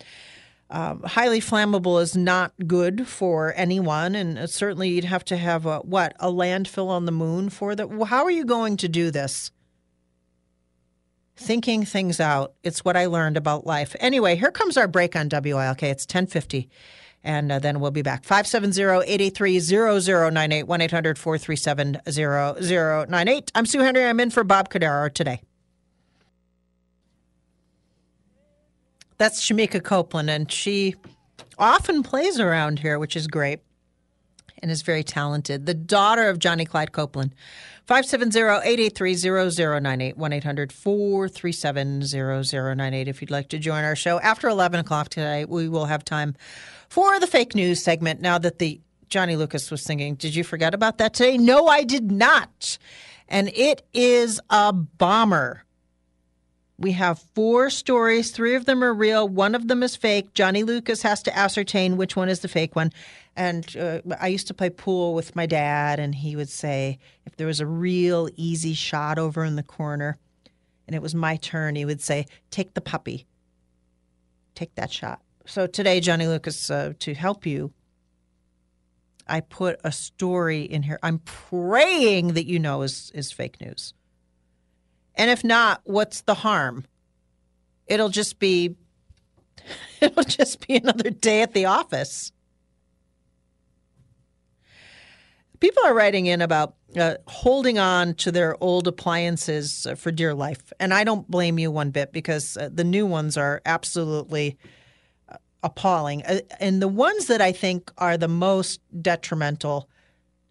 um, 0.71 1.03
highly 1.03 1.41
flammable 1.41 2.01
is 2.01 2.17
not 2.17 2.53
good 2.67 3.07
for 3.07 3.53
anyone. 3.57 4.15
And 4.15 4.49
certainly, 4.51 4.89
you'd 4.89 5.05
have 5.05 5.25
to 5.27 5.37
have 5.37 5.67
a, 5.67 5.79
what 5.79 6.15
a 6.19 6.31
landfill 6.31 6.89
on 6.89 7.05
the 7.05 7.13
moon 7.13 7.49
for 7.51 7.75
that. 7.75 7.89
How 8.07 8.25
are 8.25 8.31
you 8.31 8.45
going 8.45 8.77
to 8.79 8.89
do 8.89 9.11
this? 9.11 9.51
Thinking 11.41 11.85
things 11.85 12.21
out. 12.21 12.55
It's 12.63 12.85
what 12.85 12.97
I 12.97 13.07
learned 13.07 13.39
about 13.39 13.67
life. 13.67 13.97
Anyway, 13.99 14.37
here 14.37 14.53
comes 14.53 14.77
our 14.77 14.87
break 14.87 15.17
on 15.17 15.31
WILK. 15.31 15.83
It's 15.83 16.05
1050. 16.05 16.69
And 17.25 17.51
uh, 17.51 17.59
then 17.59 17.81
we'll 17.81 17.91
be 17.91 18.03
back. 18.03 18.25
570-883-0098, 18.25 20.65
1-800-437-0098. 20.65 23.51
I'm 23.55 23.65
Sue 23.67 23.81
Henry. 23.81 24.05
I'm 24.05 24.21
in 24.21 24.31
for 24.31 24.45
Bob 24.45 24.71
Cordaro 24.71 25.13
today. 25.13 25.43
That's 29.19 29.45
Shemekia 29.45 29.83
Copeland, 29.85 30.31
and 30.31 30.51
she 30.51 30.95
often 31.59 32.03
plays 32.03 32.41
around 32.41 32.79
here, 32.79 32.99
which 32.99 33.17
is 33.17 33.27
great 33.27 33.61
and 34.63 34.71
is 34.71 34.81
very 34.81 35.03
talented. 35.03 35.67
The 35.67 35.75
daughter 35.75 36.31
of 36.31 36.39
Johnny 36.39 36.65
Clyde 36.65 36.93
Copeland. 36.93 37.35
570-883-0098, 37.91 40.15
1-800-437-0098 40.15 43.09
if 43.09 43.21
you'd 43.21 43.33
like 43.33 43.49
to 43.49 43.59
join 43.59 43.83
our 43.83 43.97
show. 43.97 44.21
After 44.21 44.49
11 44.49 44.79
o'clock 44.79 45.09
tonight, 45.09 45.49
we 45.49 45.69
will 45.69 45.87
have 45.87 46.05
time 46.05 46.37
for 46.89 47.19
the 47.19 47.27
fake 47.27 47.57
news 47.57 47.83
segment 47.83 48.21
now 48.21 48.39
that 48.39 48.61
the 48.61 48.81
Johnny 49.09 49.35
Lucas 49.35 49.73
was 49.73 49.83
singing. 49.83 50.15
Did 50.15 50.37
you 50.37 50.45
forget 50.45 50.73
about 50.73 50.99
that 50.99 51.15
today? 51.15 51.37
No, 51.37 51.67
I 51.67 51.83
did 51.83 52.13
not. 52.13 52.79
And 53.29 53.49
it 53.49 53.85
is 53.93 54.41
a 54.51 54.73
bomber. 54.73 55.65
We 56.79 56.93
have 56.93 57.19
four 57.35 57.71
stories. 57.71 58.31
Three 58.31 58.55
of 58.55 58.67
them 58.67 58.85
are 58.85 58.95
real. 58.95 59.29
One 59.29 59.57
of 59.57 59.67
them 59.67 59.83
is 59.83 59.97
fake. 59.97 60.33
Johnny 60.33 60.63
Lucas 60.63 61.03
has 61.03 61.25
to 61.25 61.37
ascertain 61.37 61.97
which 61.97 62.15
one 62.15 62.29
is 62.29 62.39
the 62.39 62.47
fake 62.47 62.77
one. 62.77 62.93
And 63.37 63.77
uh, 63.77 64.01
I 64.21 64.29
used 64.29 64.49
to 64.49 64.55
play 64.55 64.71
pool 64.71 65.15
with 65.15 65.37
my 65.37 65.47
dad, 65.47 65.99
and 65.99 66.15
he 66.15 66.37
would 66.37 66.49
say 66.49 66.99
if 67.25 67.37
there 67.37 67.47
was 67.47 67.61
a 67.61 67.67
real 67.67 68.29
easy 68.37 68.75
shot 68.75 69.19
over 69.19 69.45
in 69.45 69.57
the 69.57 69.63
corner 69.63 70.19
and 70.91 70.97
it 70.97 71.03
was 71.03 71.15
my 71.15 71.37
turn, 71.37 71.77
he 71.77 71.85
would 71.85 72.01
say, 72.01 72.27
Take 72.51 72.75
the 72.75 72.81
puppy, 72.81 73.25
take 74.57 74.75
that 74.75 74.93
shot. 74.93 75.23
So 75.47 75.69
today, 75.69 76.01
Johnny 76.01 76.27
Lucas, 76.27 76.69
uh, 76.69 76.95
to 76.99 77.15
help 77.15 77.47
you, 77.47 77.73
I 79.29 79.41
put 79.41 79.79
a 79.85 79.93
story 79.93 80.63
in 80.63 80.83
here. 80.83 80.99
I'm 81.03 81.21
praying 81.21 82.35
that 82.35 82.47
you 82.47 82.59
know 82.59 82.83
is, 82.83 83.13
is 83.15 83.31
fake 83.31 83.61
news. 83.61 83.95
And 85.15 85.31
if 85.31 85.45
not, 85.45 85.81
what's 85.85 86.23
the 86.23 86.35
harm? 86.35 86.87
It'll 87.87 88.09
just 88.09 88.41
be 88.41 88.75
it'll 90.01 90.25
just 90.25 90.67
be 90.67 90.77
another 90.77 91.11
day 91.11 91.43
at 91.43 91.55
the 91.55 91.67
office. 91.67 92.33
Are 95.91 95.95
writing 95.95 96.27
in 96.27 96.41
about 96.41 96.75
uh, 96.97 97.15
holding 97.27 97.79
on 97.79 98.15
to 98.15 98.33
their 98.33 98.57
old 98.63 98.87
appliances 98.87 99.87
uh, 99.87 99.95
for 99.95 100.11
dear 100.11 100.35
life. 100.35 100.73
And 100.79 100.95
I 100.95 101.05
don't 101.05 101.29
blame 101.31 101.59
you 101.59 101.71
one 101.71 101.91
bit 101.91 102.13
because 102.13 102.57
uh, 102.57 102.71
the 102.73 102.85
new 102.85 103.07
ones 103.07 103.37
are 103.37 103.61
absolutely 103.67 104.57
uh, 105.29 105.37
appalling. 105.63 106.25
Uh, 106.25 106.41
and 106.61 106.81
the 106.81 106.89
ones 106.89 107.27
that 107.27 107.41
I 107.41 107.53
think 107.53 107.93
are 107.99 108.17
the 108.17 108.29
most 108.29 108.81
detrimental 109.03 109.89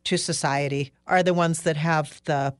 to 0.06 0.18
society 0.18 0.92
are 1.08 1.24
the 1.24 1.34
ones 1.34 1.64
that 1.64 1.78
have 1.78 2.22
the 2.26 2.54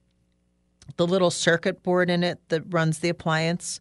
the 0.98 1.06
little 1.06 1.30
circuit 1.30 1.84
board 1.84 2.10
in 2.10 2.24
it 2.24 2.40
that 2.50 2.64
runs 2.74 3.00
the 3.00 3.10
appliance 3.10 3.80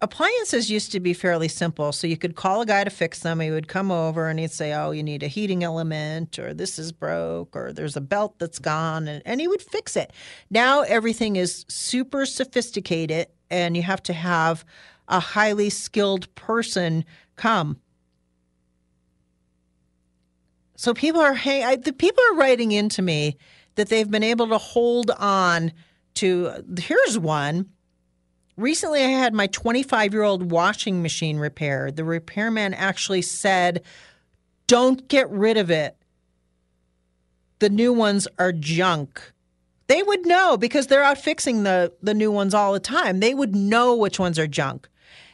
appliances 0.00 0.70
used 0.70 0.92
to 0.92 1.00
be 1.00 1.12
fairly 1.12 1.48
simple. 1.48 1.92
So 1.92 2.06
you 2.06 2.16
could 2.16 2.36
call 2.36 2.60
a 2.60 2.66
guy 2.66 2.84
to 2.84 2.90
fix 2.90 3.20
them. 3.20 3.40
He 3.40 3.50
would 3.50 3.68
come 3.68 3.90
over 3.90 4.28
and 4.28 4.38
he'd 4.38 4.50
say, 4.50 4.72
Oh, 4.72 4.90
you 4.90 5.02
need 5.02 5.22
a 5.22 5.28
heating 5.28 5.64
element, 5.64 6.38
or 6.38 6.54
this 6.54 6.78
is 6.78 6.92
broke, 6.92 7.56
or 7.56 7.72
there's 7.72 7.96
a 7.96 8.00
belt 8.00 8.38
that's 8.38 8.58
gone, 8.58 9.08
and, 9.08 9.22
and 9.26 9.40
he 9.40 9.48
would 9.48 9.62
fix 9.62 9.96
it. 9.96 10.12
Now 10.50 10.82
everything 10.82 11.36
is 11.36 11.64
super 11.68 12.26
sophisticated, 12.26 13.28
and 13.50 13.76
you 13.76 13.82
have 13.82 14.02
to 14.04 14.12
have 14.12 14.64
a 15.08 15.20
highly 15.20 15.70
skilled 15.70 16.32
person 16.34 17.04
come. 17.36 17.80
So 20.76 20.94
people 20.94 21.20
are 21.20 21.34
hey, 21.34 21.64
I, 21.64 21.76
the 21.76 21.92
people 21.92 22.22
are 22.30 22.36
writing 22.36 22.70
into 22.72 23.02
me 23.02 23.36
that 23.74 23.88
they've 23.88 24.10
been 24.10 24.22
able 24.22 24.48
to 24.48 24.58
hold 24.58 25.10
on 25.10 25.72
to. 26.14 26.64
Here's 26.78 27.18
one 27.18 27.68
Recently, 28.58 29.04
I 29.04 29.10
had 29.10 29.34
my 29.34 29.46
25 29.46 30.12
year 30.12 30.24
old 30.24 30.50
washing 30.50 31.00
machine 31.00 31.38
repaired. 31.38 31.94
The 31.94 32.02
repairman 32.02 32.74
actually 32.74 33.22
said, 33.22 33.84
Don't 34.66 35.06
get 35.06 35.30
rid 35.30 35.56
of 35.56 35.70
it. 35.70 35.96
The 37.60 37.70
new 37.70 37.92
ones 37.92 38.26
are 38.36 38.50
junk. 38.50 39.32
They 39.86 40.02
would 40.02 40.26
know 40.26 40.56
because 40.56 40.88
they're 40.88 41.04
out 41.04 41.18
fixing 41.18 41.62
the, 41.62 41.92
the 42.02 42.14
new 42.14 42.32
ones 42.32 42.52
all 42.52 42.72
the 42.72 42.80
time. 42.80 43.20
They 43.20 43.32
would 43.32 43.54
know 43.54 43.94
which 43.94 44.18
ones 44.18 44.40
are 44.40 44.48
junk. 44.48 44.88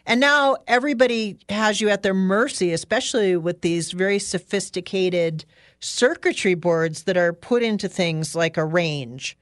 And 0.04 0.20
now 0.20 0.58
everybody 0.68 1.38
has 1.48 1.80
you 1.80 1.88
at 1.88 2.02
their 2.02 2.12
mercy, 2.12 2.74
especially 2.74 3.38
with 3.38 3.62
these 3.62 3.92
very 3.92 4.18
sophisticated 4.18 5.46
circuitry 5.80 6.54
boards 6.54 7.04
that 7.04 7.16
are 7.16 7.32
put 7.32 7.62
into 7.62 7.88
things 7.88 8.34
like 8.34 8.58
a 8.58 8.66
range 8.66 9.38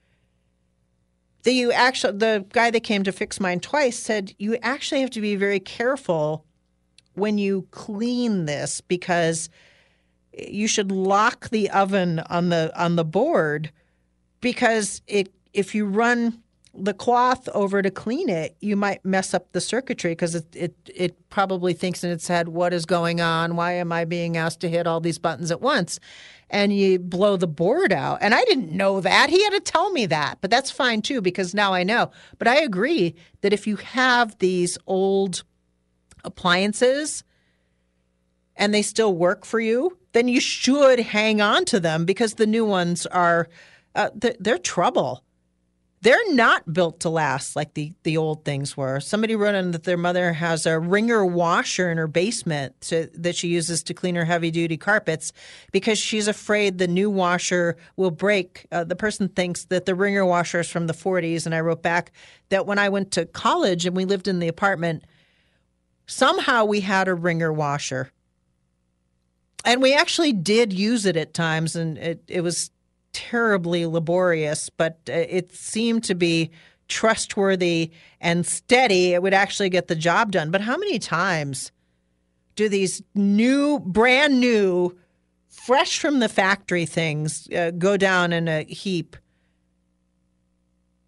that 1.42 1.52
you 1.52 1.72
actually 1.72 2.18
the 2.18 2.44
guy 2.52 2.70
that 2.70 2.82
came 2.82 3.02
to 3.04 3.12
fix 3.12 3.40
mine 3.40 3.60
twice 3.60 3.98
said 3.98 4.34
you 4.38 4.56
actually 4.62 5.00
have 5.00 5.10
to 5.10 5.20
be 5.20 5.36
very 5.36 5.60
careful 5.60 6.44
when 7.14 7.38
you 7.38 7.66
clean 7.70 8.46
this 8.46 8.80
because 8.80 9.48
you 10.32 10.66
should 10.66 10.90
lock 10.90 11.50
the 11.50 11.68
oven 11.70 12.20
on 12.30 12.48
the 12.48 12.72
on 12.80 12.96
the 12.96 13.04
board 13.04 13.70
because 14.40 15.02
it 15.06 15.32
if 15.52 15.74
you 15.74 15.84
run 15.84 16.42
the 16.74 16.94
cloth 16.94 17.48
over 17.50 17.82
to 17.82 17.90
clean 17.90 18.30
it, 18.30 18.56
you 18.60 18.76
might 18.76 19.04
mess 19.04 19.34
up 19.34 19.52
the 19.52 19.60
circuitry 19.60 20.12
because 20.12 20.34
it, 20.34 20.46
it 20.54 20.74
it 20.94 21.28
probably 21.28 21.74
thinks 21.74 22.02
in 22.02 22.10
its 22.10 22.28
head, 22.28 22.48
"What 22.48 22.72
is 22.72 22.86
going 22.86 23.20
on? 23.20 23.56
Why 23.56 23.72
am 23.72 23.92
I 23.92 24.04
being 24.04 24.36
asked 24.36 24.60
to 24.60 24.70
hit 24.70 24.86
all 24.86 25.00
these 25.00 25.18
buttons 25.18 25.50
at 25.50 25.60
once?" 25.60 26.00
And 26.52 26.72
you 26.76 26.98
blow 26.98 27.36
the 27.36 27.48
board 27.48 27.92
out. 27.92 28.18
And 28.20 28.34
I 28.34 28.44
didn't 28.44 28.70
know 28.70 29.00
that. 29.00 29.30
He 29.30 29.42
had 29.42 29.54
to 29.54 29.60
tell 29.60 29.90
me 29.90 30.06
that, 30.06 30.38
but 30.40 30.50
that's 30.50 30.70
fine 30.70 31.00
too 31.00 31.20
because 31.20 31.54
now 31.54 31.72
I 31.72 31.82
know. 31.82 32.10
But 32.38 32.46
I 32.46 32.60
agree 32.60 33.14
that 33.40 33.54
if 33.54 33.66
you 33.66 33.76
have 33.76 34.38
these 34.38 34.76
old 34.86 35.44
appliances 36.24 37.24
and 38.54 38.72
they 38.72 38.82
still 38.82 39.14
work 39.14 39.44
for 39.44 39.60
you, 39.60 39.96
then 40.12 40.28
you 40.28 40.40
should 40.40 41.00
hang 41.00 41.40
on 41.40 41.64
to 41.64 41.80
them 41.80 42.04
because 42.04 42.34
the 42.34 42.46
new 42.46 42.66
ones 42.66 43.06
are 43.06 43.48
uh, 43.94 44.10
they're, 44.14 44.36
they're 44.38 44.58
trouble 44.58 45.24
they're 46.02 46.34
not 46.34 46.72
built 46.72 46.98
to 47.00 47.08
last 47.08 47.54
like 47.54 47.74
the, 47.74 47.92
the 48.02 48.16
old 48.16 48.44
things 48.44 48.76
were. 48.76 48.98
Somebody 48.98 49.36
wrote 49.36 49.54
in 49.54 49.70
that 49.70 49.84
their 49.84 49.96
mother 49.96 50.32
has 50.32 50.66
a 50.66 50.78
wringer 50.78 51.24
washer 51.24 51.92
in 51.92 51.96
her 51.96 52.08
basement 52.08 52.78
to, 52.82 53.08
that 53.14 53.36
she 53.36 53.46
uses 53.46 53.84
to 53.84 53.94
clean 53.94 54.16
her 54.16 54.24
heavy 54.24 54.50
duty 54.50 54.76
carpets 54.76 55.32
because 55.70 55.98
she's 55.98 56.26
afraid 56.26 56.78
the 56.78 56.88
new 56.88 57.08
washer 57.08 57.76
will 57.96 58.10
break. 58.10 58.66
Uh, 58.72 58.82
the 58.82 58.96
person 58.96 59.28
thinks 59.28 59.66
that 59.66 59.86
the 59.86 59.94
wringer 59.94 60.26
washer 60.26 60.60
is 60.60 60.68
from 60.68 60.88
the 60.88 60.92
40s. 60.92 61.46
And 61.46 61.54
I 61.54 61.60
wrote 61.60 61.82
back 61.82 62.10
that 62.48 62.66
when 62.66 62.80
I 62.80 62.88
went 62.88 63.12
to 63.12 63.24
college 63.24 63.86
and 63.86 63.96
we 63.96 64.04
lived 64.04 64.26
in 64.26 64.40
the 64.40 64.48
apartment, 64.48 65.04
somehow 66.06 66.64
we 66.64 66.80
had 66.80 67.06
a 67.06 67.14
wringer 67.14 67.52
washer. 67.52 68.10
And 69.64 69.80
we 69.80 69.94
actually 69.94 70.32
did 70.32 70.72
use 70.72 71.06
it 71.06 71.16
at 71.16 71.34
times, 71.34 71.76
and 71.76 71.96
it, 71.96 72.24
it 72.26 72.40
was 72.40 72.72
terribly 73.12 73.86
laborious, 73.86 74.70
but 74.70 74.98
uh, 75.08 75.12
it 75.12 75.54
seemed 75.54 76.04
to 76.04 76.14
be 76.14 76.50
trustworthy 76.88 77.90
and 78.20 78.46
steady. 78.46 79.14
It 79.14 79.22
would 79.22 79.34
actually 79.34 79.70
get 79.70 79.88
the 79.88 79.94
job 79.94 80.32
done. 80.32 80.50
But 80.50 80.60
how 80.60 80.76
many 80.76 80.98
times 80.98 81.72
do 82.54 82.68
these 82.68 83.02
new, 83.14 83.80
brand 83.80 84.40
new, 84.40 84.96
fresh 85.48 85.98
from 85.98 86.18
the 86.18 86.28
factory 86.28 86.86
things 86.86 87.48
uh, 87.50 87.70
go 87.72 87.96
down 87.96 88.32
in 88.32 88.48
a 88.48 88.64
heap. 88.64 89.16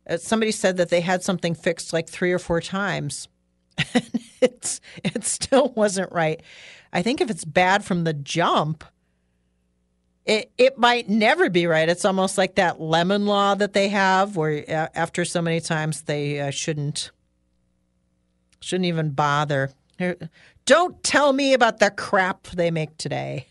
Uh, 0.08 0.16
somebody 0.16 0.52
said 0.52 0.76
that 0.76 0.90
they 0.90 1.00
had 1.00 1.22
something 1.22 1.54
fixed 1.54 1.92
like 1.92 2.08
three 2.08 2.32
or 2.32 2.38
four 2.38 2.60
times. 2.60 3.28
it's 4.40 4.80
it 5.02 5.24
still 5.24 5.72
wasn't 5.74 6.12
right. 6.12 6.42
I 6.92 7.02
think 7.02 7.20
if 7.20 7.30
it's 7.30 7.44
bad 7.44 7.84
from 7.84 8.04
the 8.04 8.12
jump, 8.12 8.84
it 10.26 10.50
it 10.56 10.78
might 10.78 11.08
never 11.08 11.50
be 11.50 11.66
right. 11.66 11.88
It's 11.88 12.04
almost 12.04 12.38
like 12.38 12.54
that 12.54 12.80
lemon 12.80 13.26
law 13.26 13.54
that 13.54 13.72
they 13.72 13.88
have, 13.88 14.36
where 14.36 14.64
uh, 14.68 14.88
after 14.94 15.24
so 15.24 15.42
many 15.42 15.60
times 15.60 16.02
they 16.02 16.40
uh, 16.40 16.50
shouldn't 16.50 17.10
shouldn't 18.60 18.86
even 18.86 19.10
bother. 19.10 19.70
Don't 20.64 21.02
tell 21.02 21.32
me 21.32 21.52
about 21.52 21.78
the 21.78 21.90
crap 21.90 22.44
they 22.48 22.70
make 22.70 22.96
today. 22.96 23.48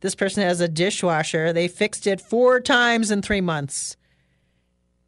This 0.00 0.14
person 0.14 0.42
has 0.42 0.60
a 0.60 0.68
dishwasher. 0.68 1.52
They 1.52 1.68
fixed 1.68 2.06
it 2.06 2.20
four 2.20 2.60
times 2.60 3.10
in 3.10 3.22
three 3.22 3.40
months, 3.40 3.96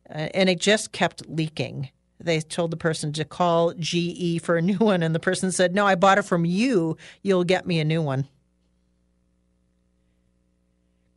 uh, 0.08 0.28
and 0.34 0.48
it 0.48 0.60
just 0.60 0.92
kept 0.92 1.28
leaking. 1.28 1.90
They 2.18 2.40
told 2.40 2.70
the 2.70 2.76
person 2.76 3.12
to 3.14 3.24
call 3.24 3.74
GE 3.74 4.40
for 4.42 4.56
a 4.56 4.62
new 4.62 4.78
one, 4.78 5.02
and 5.02 5.14
the 5.14 5.20
person 5.20 5.52
said, 5.52 5.74
No, 5.74 5.86
I 5.86 5.96
bought 5.96 6.18
it 6.18 6.22
from 6.22 6.44
you. 6.44 6.96
You'll 7.22 7.44
get 7.44 7.66
me 7.66 7.80
a 7.80 7.84
new 7.84 8.00
one. 8.00 8.28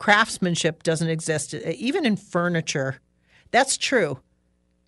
Craftsmanship 0.05 0.83
doesn't 0.83 1.09
exist, 1.09 1.55
uh, 1.55 1.57
even 1.77 2.05
in 2.05 2.15
furniture. 2.15 2.97
That's 3.49 3.75
true. 3.75 4.19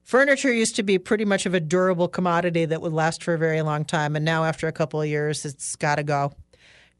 Furniture 0.04 0.54
used 0.54 0.76
to 0.76 0.84
be 0.84 1.00
pretty 1.00 1.26
much 1.26 1.48
of 1.48 1.56
a 1.56 1.60
durable 1.60 2.08
commodity 2.08 2.66
that 2.66 2.84
would 2.84 2.94
last 2.94 3.24
for 3.24 3.34
a 3.34 3.38
very 3.40 3.64
long 3.64 3.84
time. 3.84 4.16
And 4.16 4.24
now, 4.24 4.44
after 4.44 4.68
a 4.68 4.72
couple 4.72 5.02
of 5.02 5.08
years, 5.08 5.44
it's 5.44 5.76
got 5.76 5.96
to 5.96 6.04
go 6.04 6.34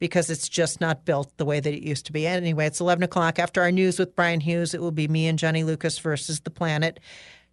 because 0.00 0.30
it's 0.30 0.48
just 0.48 0.80
not 0.80 1.04
built 1.04 1.30
the 1.36 1.44
way 1.44 1.60
that 1.60 1.72
it 1.72 1.84
used 1.84 2.06
to 2.06 2.12
be. 2.12 2.26
Anyway, 2.26 2.66
it's 2.66 2.80
11 2.80 3.04
o'clock. 3.04 3.38
After 3.38 3.62
our 3.62 3.70
news 3.70 4.00
with 4.00 4.16
Brian 4.16 4.40
Hughes, 4.40 4.74
it 4.74 4.80
will 4.80 4.90
be 4.90 5.06
me 5.06 5.28
and 5.28 5.38
Johnny 5.38 5.62
Lucas 5.62 6.00
versus 6.00 6.40
the 6.40 6.50
planet 6.50 6.98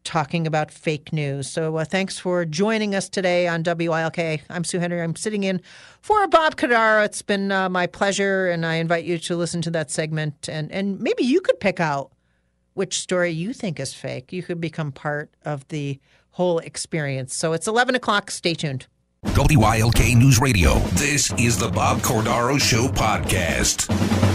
talking 0.05 0.47
about 0.47 0.71
fake 0.71 1.11
news. 1.11 1.49
So 1.49 1.75
uh, 1.77 1.83
thanks 1.83 2.17
for 2.17 2.45
joining 2.45 2.95
us 2.95 3.09
today 3.09 3.47
on 3.47 3.63
WILK. 3.63 4.41
I'm 4.49 4.63
Sue 4.63 4.79
Henry. 4.79 5.01
I'm 5.01 5.15
sitting 5.15 5.43
in 5.43 5.61
for 6.01 6.27
Bob 6.27 6.55
Cordaro. 6.55 7.03
It's 7.03 7.21
been 7.21 7.51
uh, 7.51 7.67
my 7.67 7.87
pleasure, 7.87 8.49
and 8.49 8.65
I 8.65 8.75
invite 8.75 9.03
you 9.03 9.17
to 9.17 9.35
listen 9.35 9.61
to 9.63 9.71
that 9.71 9.91
segment. 9.91 10.47
And, 10.47 10.71
and 10.71 10.99
maybe 10.99 11.23
you 11.23 11.41
could 11.41 11.59
pick 11.59 11.79
out 11.79 12.11
which 12.75 12.99
story 12.99 13.31
you 13.31 13.51
think 13.51 13.79
is 13.79 13.93
fake. 13.93 14.31
You 14.31 14.43
could 14.43 14.61
become 14.61 14.91
part 14.91 15.31
of 15.43 15.67
the 15.67 15.99
whole 16.31 16.59
experience. 16.59 17.35
So 17.35 17.53
it's 17.53 17.67
11 17.67 17.95
o'clock. 17.95 18.31
Stay 18.31 18.53
tuned. 18.53 18.87
WILK 19.23 20.15
News 20.15 20.39
Radio. 20.39 20.75
This 20.93 21.33
is 21.33 21.57
the 21.57 21.69
Bob 21.69 21.99
Cordaro 21.99 22.61
Show 22.61 22.87
podcast. 22.87 24.34